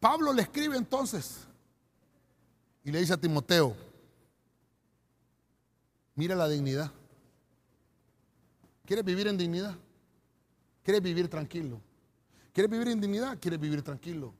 [0.00, 1.46] Pablo le escribe entonces
[2.84, 3.74] y le dice a Timoteo,
[6.14, 6.92] mira la dignidad.
[8.84, 9.76] ¿Quieres vivir en dignidad?
[10.82, 11.80] ¿Quieres vivir tranquilo?
[12.52, 13.38] ¿Quieres vivir en dignidad?
[13.40, 14.34] ¿Quieres vivir tranquilo?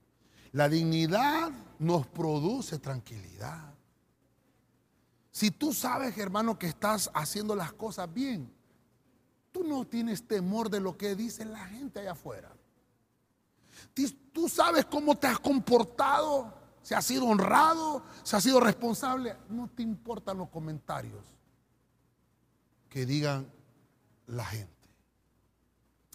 [0.53, 3.75] La dignidad nos produce tranquilidad.
[5.31, 8.51] Si tú sabes, hermano, que estás haciendo las cosas bien,
[9.59, 12.53] tú no tienes temor de lo que dice la gente allá afuera.
[14.33, 16.53] Tú sabes cómo te has comportado,
[16.83, 19.37] si has sido honrado, si has sido responsable.
[19.49, 21.25] No te importan los comentarios
[22.89, 23.51] que digan
[24.29, 24.73] la gente.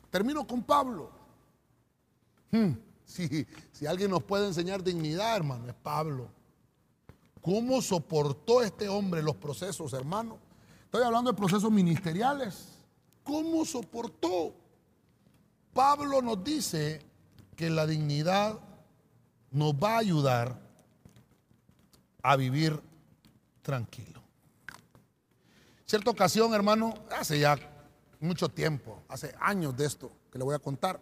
[0.10, 1.12] Termino con Pablo.
[2.52, 2.74] Hmm,
[3.04, 6.30] si alguien nos puede enseñar dignidad, hermano, es Pablo.
[7.42, 10.38] ¿Cómo soportó este hombre los procesos, hermano?
[10.86, 12.73] Estoy hablando de procesos ministeriales.
[13.24, 14.54] ¿Cómo soportó?
[15.74, 17.02] Pablo nos dice
[17.56, 18.60] que la dignidad
[19.52, 20.60] nos va a ayudar
[22.22, 22.80] a vivir
[23.62, 24.22] tranquilo.
[25.86, 27.58] Cierta ocasión, hermano, hace ya
[28.20, 31.00] mucho tiempo, hace años de esto que le voy a contar,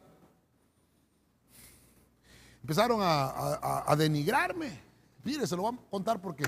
[2.61, 4.79] empezaron a, denigrarme.
[5.23, 6.43] Mire, se lo voy a contar porque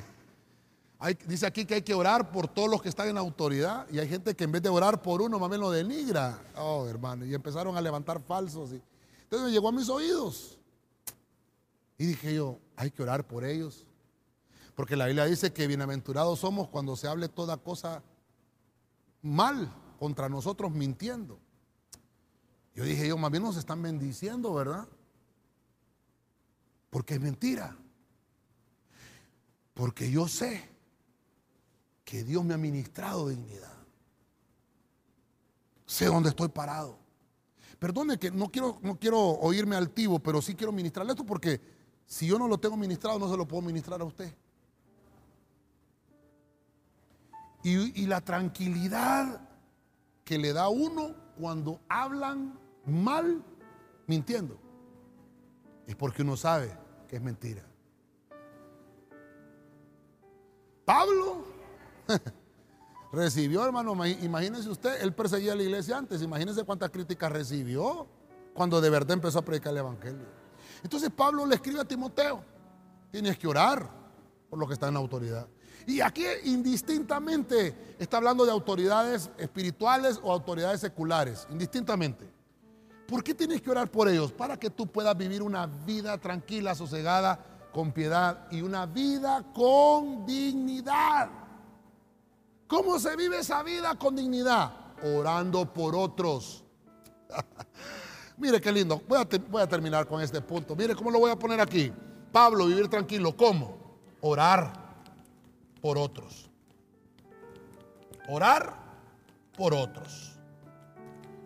[1.27, 4.07] dice aquí que hay que orar por todos los que están en autoridad y hay
[4.07, 6.41] gente que en vez de orar por uno, más bien lo denigra.
[6.55, 8.71] Oh, hermano, y empezaron a levantar falsos.
[8.71, 8.81] Y,
[9.23, 10.57] entonces me llegó a mis oídos.
[11.97, 13.85] Y dije yo, hay que orar por ellos.
[14.75, 18.01] Porque la Biblia dice que bienaventurados somos cuando se hable toda cosa
[19.21, 21.37] mal contra nosotros mintiendo.
[22.75, 24.87] Yo dije yo, más bien nos están bendiciendo, ¿verdad?
[26.89, 27.77] Porque es mentira.
[29.73, 30.72] Porque yo sé
[32.13, 33.73] que Dios me ha ministrado dignidad.
[35.83, 36.99] Sé dónde estoy parado.
[37.79, 41.59] Perdone que no quiero, no quiero oírme altivo, pero sí quiero ministrarle esto porque
[42.05, 44.31] si yo no lo tengo ministrado, no se lo puedo ministrar a usted.
[47.63, 49.49] Y, y la tranquilidad
[50.23, 53.43] que le da a uno cuando hablan mal,
[54.05, 54.59] mintiendo,
[55.87, 57.63] es porque uno sabe que es mentira.
[60.85, 61.52] Pablo
[63.11, 68.07] recibió, hermano, imagínese usted, él perseguía a la iglesia antes, imagínese cuántas críticas recibió
[68.53, 70.25] cuando de verdad empezó a predicar el Evangelio.
[70.83, 72.43] Entonces Pablo le escribe a Timoteo,
[73.11, 73.89] tienes que orar
[74.49, 75.47] por lo que está en la autoridad.
[75.85, 82.31] Y aquí indistintamente está hablando de autoridades espirituales o autoridades seculares, indistintamente.
[83.07, 84.31] ¿Por qué tienes que orar por ellos?
[84.31, 90.25] Para que tú puedas vivir una vida tranquila, sosegada, con piedad y una vida con
[90.25, 91.29] dignidad.
[92.67, 94.71] ¿Cómo se vive esa vida con dignidad?
[95.03, 96.63] Orando por otros.
[98.37, 99.01] Mire qué lindo.
[99.07, 99.19] Voy
[99.61, 100.75] a, terminar con este punto.
[100.75, 101.91] Mire cómo lo voy a poner aquí.
[102.31, 103.35] Pablo, vivir tranquilo.
[103.35, 103.77] ¿Cómo?
[104.21, 104.73] Orar
[105.81, 106.49] por otros.
[108.27, 108.75] Orar
[109.55, 110.33] por otros.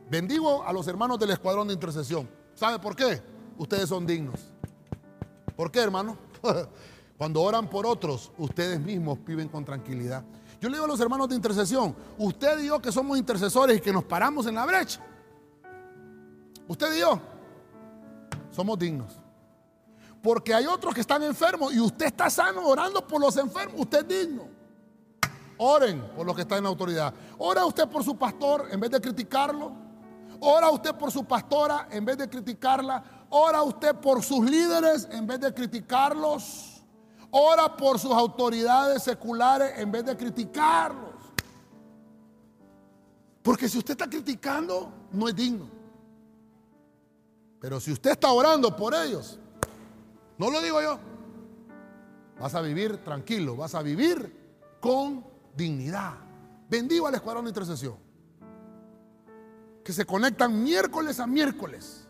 [0.10, 2.30] Bendigo a los hermanos del escuadrón de intercesión.
[2.56, 3.22] ¿Sabe por qué?
[3.58, 4.40] Ustedes son dignos.
[5.56, 6.18] ¿Por qué, hermano?
[7.18, 10.24] Cuando oran por otros, ustedes mismos viven con tranquilidad.
[10.60, 13.82] Yo le digo a los hermanos de intercesión, usted y yo que somos intercesores y
[13.82, 15.00] que nos paramos en la brecha,
[16.68, 17.20] usted y yo
[18.52, 19.14] somos dignos.
[20.22, 24.00] Porque hay otros que están enfermos y usted está sano orando por los enfermos, usted
[24.00, 24.48] es digno.
[25.58, 27.14] Oren por los que están en la autoridad.
[27.38, 29.72] Ora usted por su pastor en vez de criticarlo.
[30.40, 33.04] Ora usted por su pastora en vez de criticarla.
[33.30, 36.77] Ora usted por sus líderes en vez de criticarlos.
[37.32, 41.16] Ora por sus autoridades seculares en vez de criticarlos.
[43.42, 45.70] Porque si usted está criticando, no es digno.
[47.60, 49.40] Pero si usted está orando por ellos,
[50.38, 51.00] no lo digo yo,
[52.40, 55.26] vas a vivir tranquilo, vas a vivir con
[55.56, 56.14] dignidad.
[56.70, 57.96] Bendigo al escuadrón de intercesión.
[59.84, 62.06] Que se conectan miércoles a miércoles.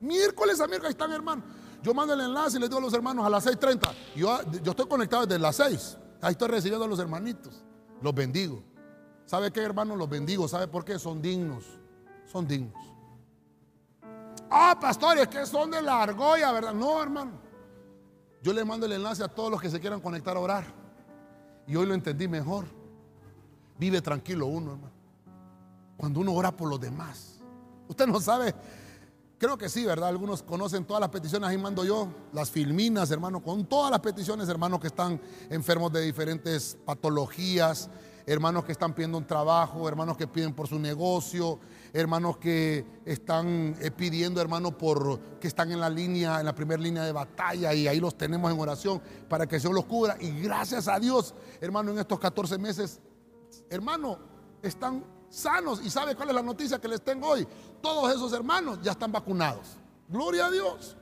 [0.00, 1.44] Miércoles a miércoles están hermanos.
[1.84, 3.92] Yo mando el enlace y les digo a los hermanos a las 6.30.
[4.16, 5.98] Yo, yo estoy conectado desde las 6.
[6.22, 7.62] Ahí estoy recibiendo a los hermanitos.
[8.00, 8.62] Los bendigo.
[9.26, 9.98] ¿Sabe qué, hermanos?
[9.98, 10.48] Los bendigo.
[10.48, 10.98] ¿Sabe por qué?
[10.98, 11.66] Son dignos.
[12.24, 12.72] Son dignos.
[14.50, 16.72] Ah, pastores, que son de la argolla, ¿verdad?
[16.72, 17.32] No, hermano.
[18.42, 20.64] Yo le mando el enlace a todos los que se quieran conectar a orar.
[21.66, 22.64] Y hoy lo entendí mejor.
[23.78, 24.94] Vive tranquilo uno, hermano.
[25.98, 27.40] Cuando uno ora por los demás.
[27.88, 28.54] Usted no sabe
[29.44, 30.08] Creo que sí, ¿verdad?
[30.08, 34.48] Algunos conocen todas las peticiones, ahí mando yo, las filminas, hermano, con todas las peticiones,
[34.48, 35.20] hermanos que están
[35.50, 37.90] enfermos de diferentes patologías,
[38.24, 41.60] hermanos que están pidiendo un trabajo, hermanos que piden por su negocio,
[41.92, 46.82] hermanos que están eh, pidiendo, hermano, por que están en la línea, en la primera
[46.82, 50.16] línea de batalla y ahí los tenemos en oración para que el Señor los cubra.
[50.20, 52.98] Y gracias a Dios, hermano, en estos 14 meses,
[53.68, 54.18] hermano,
[54.62, 55.04] están
[55.34, 55.80] sanos.
[55.84, 57.46] ¿Y sabe cuál es la noticia que les tengo hoy?
[57.80, 59.76] Todos esos hermanos ya están vacunados.
[60.08, 60.96] Gloria a Dios.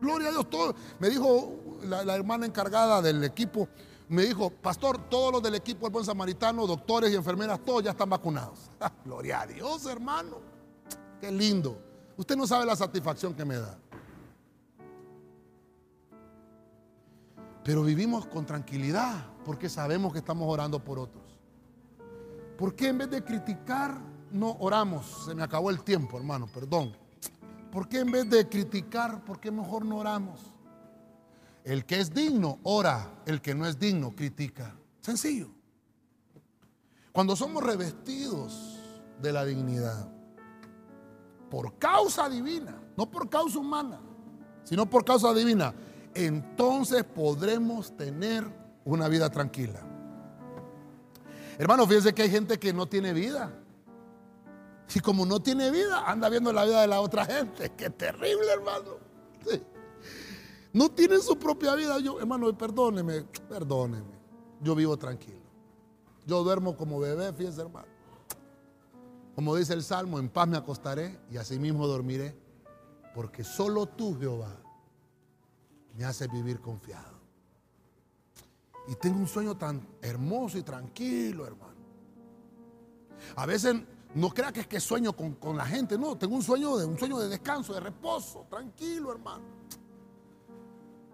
[0.00, 0.50] Gloria a Dios.
[0.50, 3.68] Todo, me dijo la, hermana encargada del equipo,
[4.08, 7.90] me dijo, pastor, todos los del equipo del buen samaritano, doctores y enfermeras, todos ya
[7.90, 8.70] están vacunados.
[8.80, 10.38] Ah, gloria a Dios, hermano.
[11.20, 11.80] Qué lindo.
[12.16, 13.78] Usted no sabe la satisfacción que me da.
[17.64, 21.17] Pero vivimos con tranquilidad porque sabemos que estamos orando por otros.
[22.58, 23.96] ¿Por qué en vez de criticar
[24.32, 25.26] no oramos?
[25.26, 26.92] Se me acabó el tiempo, hermano, perdón.
[27.70, 30.40] ¿Por qué en vez de criticar, por qué mejor no oramos?
[31.62, 33.22] El que es digno, ora.
[33.26, 34.74] El que no es digno, critica.
[35.00, 35.50] Sencillo.
[37.12, 38.80] Cuando somos revestidos
[39.22, 40.10] de la dignidad,
[41.48, 44.00] por causa divina, no por causa humana,
[44.64, 45.72] sino por causa divina,
[46.12, 48.44] entonces podremos tener
[48.84, 49.80] una vida tranquila.
[51.58, 53.52] Hermano, fíjense que hay gente que no tiene vida.
[54.94, 57.72] Y como no tiene vida, anda viendo la vida de la otra gente.
[57.76, 58.96] Qué terrible, hermano.
[60.72, 61.98] No tienen su propia vida.
[61.98, 64.18] Yo, hermano, perdóneme, perdóneme.
[64.60, 65.42] Yo vivo tranquilo.
[66.26, 67.88] Yo duermo como bebé, fíjense, hermano.
[69.34, 72.36] Como dice el Salmo, en paz me acostaré y así mismo dormiré.
[73.14, 74.54] Porque solo tú, Jehová,
[75.96, 77.17] me haces vivir confiado.
[78.88, 81.76] Y tengo un sueño tan hermoso y tranquilo, hermano.
[83.36, 83.76] A veces
[84.14, 86.98] no crea que es que sueño con, la gente, no, tengo un sueño de un
[86.98, 89.44] sueño de descanso, de reposo, tranquilo, hermano.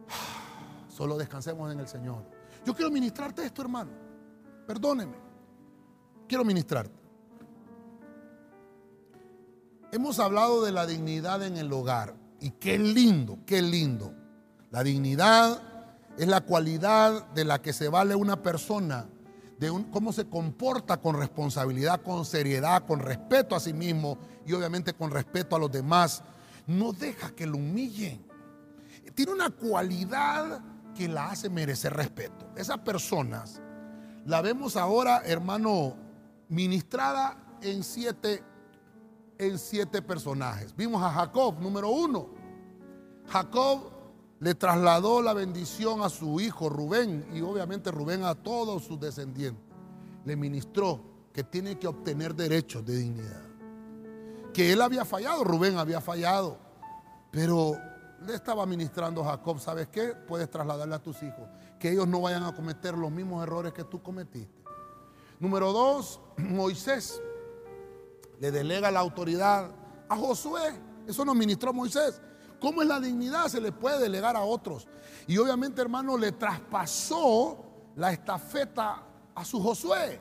[0.89, 2.23] Solo descansemos en el Señor.
[2.65, 3.91] Yo quiero ministrarte esto, hermano.
[4.69, 5.17] Perdóneme.
[6.29, 7.03] Quiero ministrarte.
[9.91, 12.15] Hemos hablado de la dignidad en el hogar.
[12.41, 14.15] Y qué lindo, qué lindo.
[14.71, 15.74] La dignidad
[16.17, 19.09] es la cualidad de la que se vale una persona
[19.59, 24.93] de cómo se comporta con responsabilidad, con seriedad, con respeto a sí mismo y obviamente
[24.95, 26.23] con respeto a los demás.
[26.67, 28.25] No deja que lo humillen.
[29.15, 30.61] Tiene una cualidad
[30.95, 32.51] que la hace merecer respeto.
[32.57, 33.61] Esas personas
[34.25, 35.97] la vemos ahora, hermano,
[36.49, 38.43] ministrada en siete,
[39.39, 40.75] en siete personajes.
[40.75, 42.31] Vimos a Jacob, número uno.
[43.27, 43.94] Jacob
[44.45, 49.65] le trasladó la bendición a su hijo Rubén y obviamente Rubén a todos sus descendientes.
[50.27, 51.01] Le ministró
[51.33, 53.43] que tiene que obtener derechos de dignidad.
[54.53, 56.59] Que él había fallado, Rubén había fallado,
[57.31, 57.79] pero
[58.27, 60.13] le estaba ministrando a Jacob, ¿sabes qué?
[60.29, 61.49] Puedes trasladarle a tus hijos,
[61.81, 64.63] que ellos no vayan a cometer los mismos errores que tú cometiste.
[65.41, 67.19] Número dos, Moisés
[68.41, 69.71] le delega la autoridad
[70.07, 70.79] a Josué.
[71.07, 72.21] Eso nos ministró Moisés.
[72.61, 73.49] ¿Cómo es la dignidad?
[73.49, 74.89] Se le puede delegar a otros.
[75.27, 77.65] Y obviamente, hermano, le traspasó
[77.97, 79.03] la estafeta
[79.35, 80.21] a su Josué.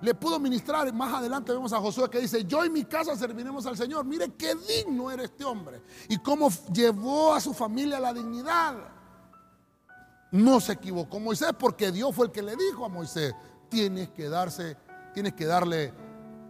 [0.00, 3.64] Le pudo ministrar, más adelante vemos a Josué que dice, yo y mi casa serviremos
[3.66, 4.04] al Señor.
[4.04, 5.82] Mire qué digno era este hombre.
[6.08, 8.74] Y cómo llevó a su familia la dignidad.
[10.30, 13.34] No se equivocó Moisés porque Dios fue el que le dijo a Moisés,
[13.68, 14.76] tienes que darse,
[15.12, 15.94] tienes que darle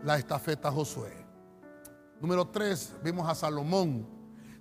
[0.03, 1.13] la estafeta a Josué.
[2.21, 4.14] Número tres, vimos a Salomón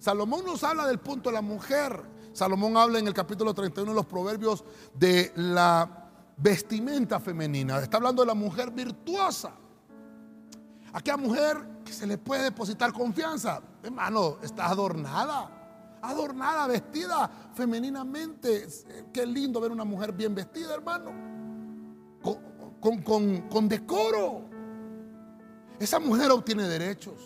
[0.04, 2.04] Salomón nos habla del punto de la mujer.
[2.34, 7.80] Salomón habla en el capítulo 31 de los proverbios de la vestimenta femenina.
[7.80, 9.54] Está hablando de la mujer virtuosa.
[10.92, 13.62] Aquella mujer que se le puede depositar confianza.
[13.82, 16.00] Hermano, está adornada.
[16.02, 18.68] Adornada, vestida femeninamente.
[19.14, 21.14] Qué lindo ver una mujer bien vestida, hermano.
[22.22, 23.02] Con,
[23.50, 24.50] con decoro.
[25.80, 27.22] Esa mujer obtiene derechos.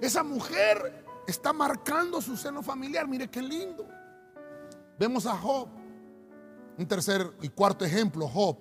[0.00, 3.06] Esa mujer está marcando su seno familiar.
[3.06, 3.86] Mire qué lindo.
[4.98, 5.68] Vemos a Job,
[6.78, 8.56] un tercer y cuarto ejemplo, Job,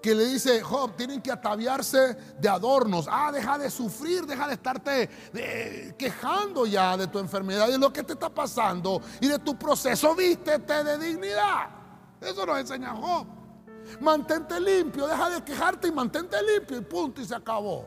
[0.00, 3.06] que le dice, Job, tienen que ataviarse de adornos.
[3.10, 5.08] Ah, deja de sufrir, deja de estarte
[5.98, 9.58] quejando ya de tu enfermedad y de lo que te está pasando y de tu
[9.58, 10.14] proceso.
[10.14, 11.70] Vístete de dignidad.
[12.20, 13.26] Eso nos enseña Job.
[14.00, 17.86] Mantente limpio, deja de quejarte y mantente limpio y punto y se acabó.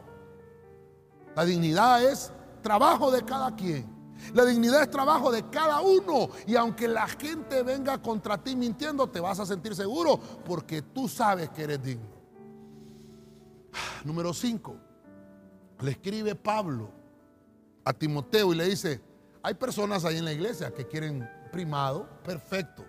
[1.36, 2.32] La dignidad es
[2.68, 3.88] trabajo de cada quien.
[4.34, 6.28] La dignidad es trabajo de cada uno.
[6.46, 11.08] Y aunque la gente venga contra ti mintiendo, te vas a sentir seguro porque tú
[11.08, 12.10] sabes que eres digno.
[14.04, 14.76] Número 5.
[15.80, 16.92] Le escribe Pablo
[17.86, 19.02] a Timoteo y le dice,
[19.42, 22.84] hay personas ahí en la iglesia que quieren primado, perfecto.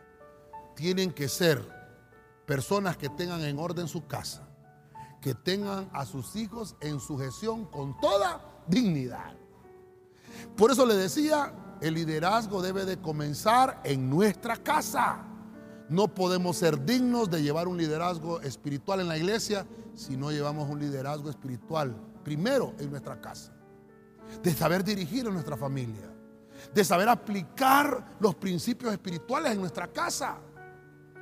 [0.75, 1.63] Tienen que ser
[2.47, 4.49] personas que tengan en orden su casa,
[5.21, 9.37] que tengan a sus hijos en sujeción con toda dignidad.
[10.57, 15.25] Por eso le decía, el liderazgo debe de comenzar en nuestra casa.
[15.89, 20.69] No podemos ser dignos de llevar un liderazgo espiritual en la iglesia si no llevamos
[20.69, 23.53] un liderazgo espiritual primero en nuestra casa.
[24.43, 26.13] De saber dirigir a nuestra familia.
[26.75, 30.39] De saber aplicar los principios espirituales en nuestra casa.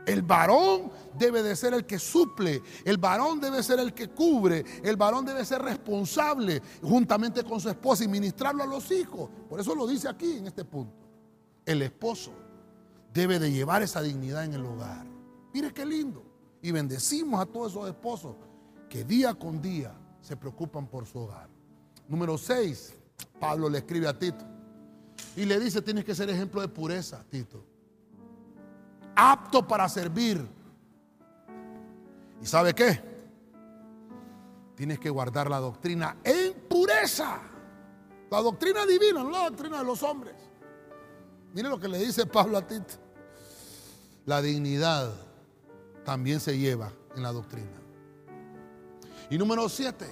[0.07, 4.65] El varón debe de ser el que suple, el varón debe ser el que cubre,
[4.85, 9.29] el varón debe ser responsable juntamente con su esposa y ministrarlo a los hijos.
[9.49, 10.95] Por eso lo dice aquí en este punto.
[11.65, 12.31] El esposo
[13.13, 15.05] debe de llevar esa dignidad en el hogar.
[15.53, 16.23] Mire qué lindo.
[16.63, 18.37] Y bendecimos a todos esos esposos
[18.89, 21.49] que día con día se preocupan por su hogar.
[22.09, 22.95] Número 6,
[23.41, 24.45] Pablo le escribe a Tito
[25.35, 27.76] y le dice, tienes que ser ejemplo de pureza, Tito.
[29.17, 30.47] Apto para servir.
[32.41, 33.03] ¿Y sabe qué?
[34.75, 37.41] Tienes que guardar la doctrina en pureza.
[38.31, 40.35] La doctrina divina, no la doctrina de los hombres.
[41.55, 42.95] Mire lo que le dice Pablo a Tito.
[44.27, 45.11] La dignidad
[46.05, 47.81] también se lleva en la doctrina.
[49.31, 50.07] Y número siete,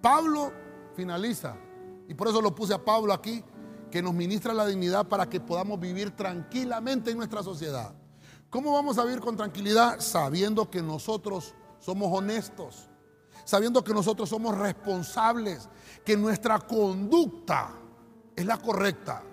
[0.00, 0.52] Pablo
[0.96, 1.56] finaliza,
[2.08, 3.44] y por eso lo puse a Pablo aquí,
[3.90, 7.94] que nos ministra la dignidad para que podamos vivir tranquilamente en nuestra sociedad.
[8.54, 9.98] ¿Cómo vamos a vivir con tranquilidad?
[9.98, 12.88] Sabiendo que nosotros somos honestos,
[13.44, 15.68] sabiendo que nosotros somos responsables,
[16.04, 17.72] que nuestra conducta
[18.36, 19.24] es la correcta.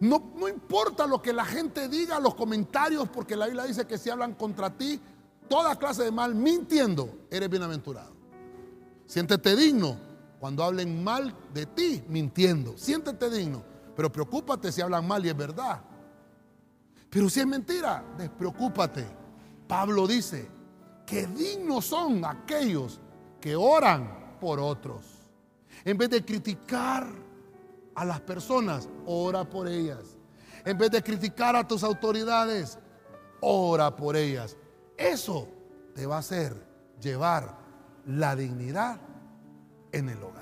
[0.00, 3.96] No, no, importa lo que la gente diga, los comentarios, porque la Biblia dice que
[3.96, 5.00] si hablan contra ti,
[5.48, 8.12] toda clase de mal, mintiendo, eres bienaventurado.
[9.06, 9.96] Siéntete digno
[10.38, 12.76] cuando hablen mal de ti, mintiendo.
[12.76, 13.64] Siéntete digno,
[13.96, 15.93] pero preocúpate si hablan mal y es verdad.
[17.14, 19.06] Pero si es mentira, despreocúpate.
[19.68, 20.50] Pablo dice
[21.06, 23.00] que dignos son aquellos
[23.40, 25.04] que oran por otros.
[25.84, 27.06] En vez de criticar
[27.94, 30.16] a las personas, ora por ellas.
[30.64, 32.80] En vez de criticar a tus autoridades,
[33.40, 34.56] ora por ellas.
[34.96, 35.46] Eso
[35.94, 36.66] te va a hacer
[37.00, 37.56] llevar
[38.06, 38.98] la dignidad
[39.92, 40.33] en el hogar.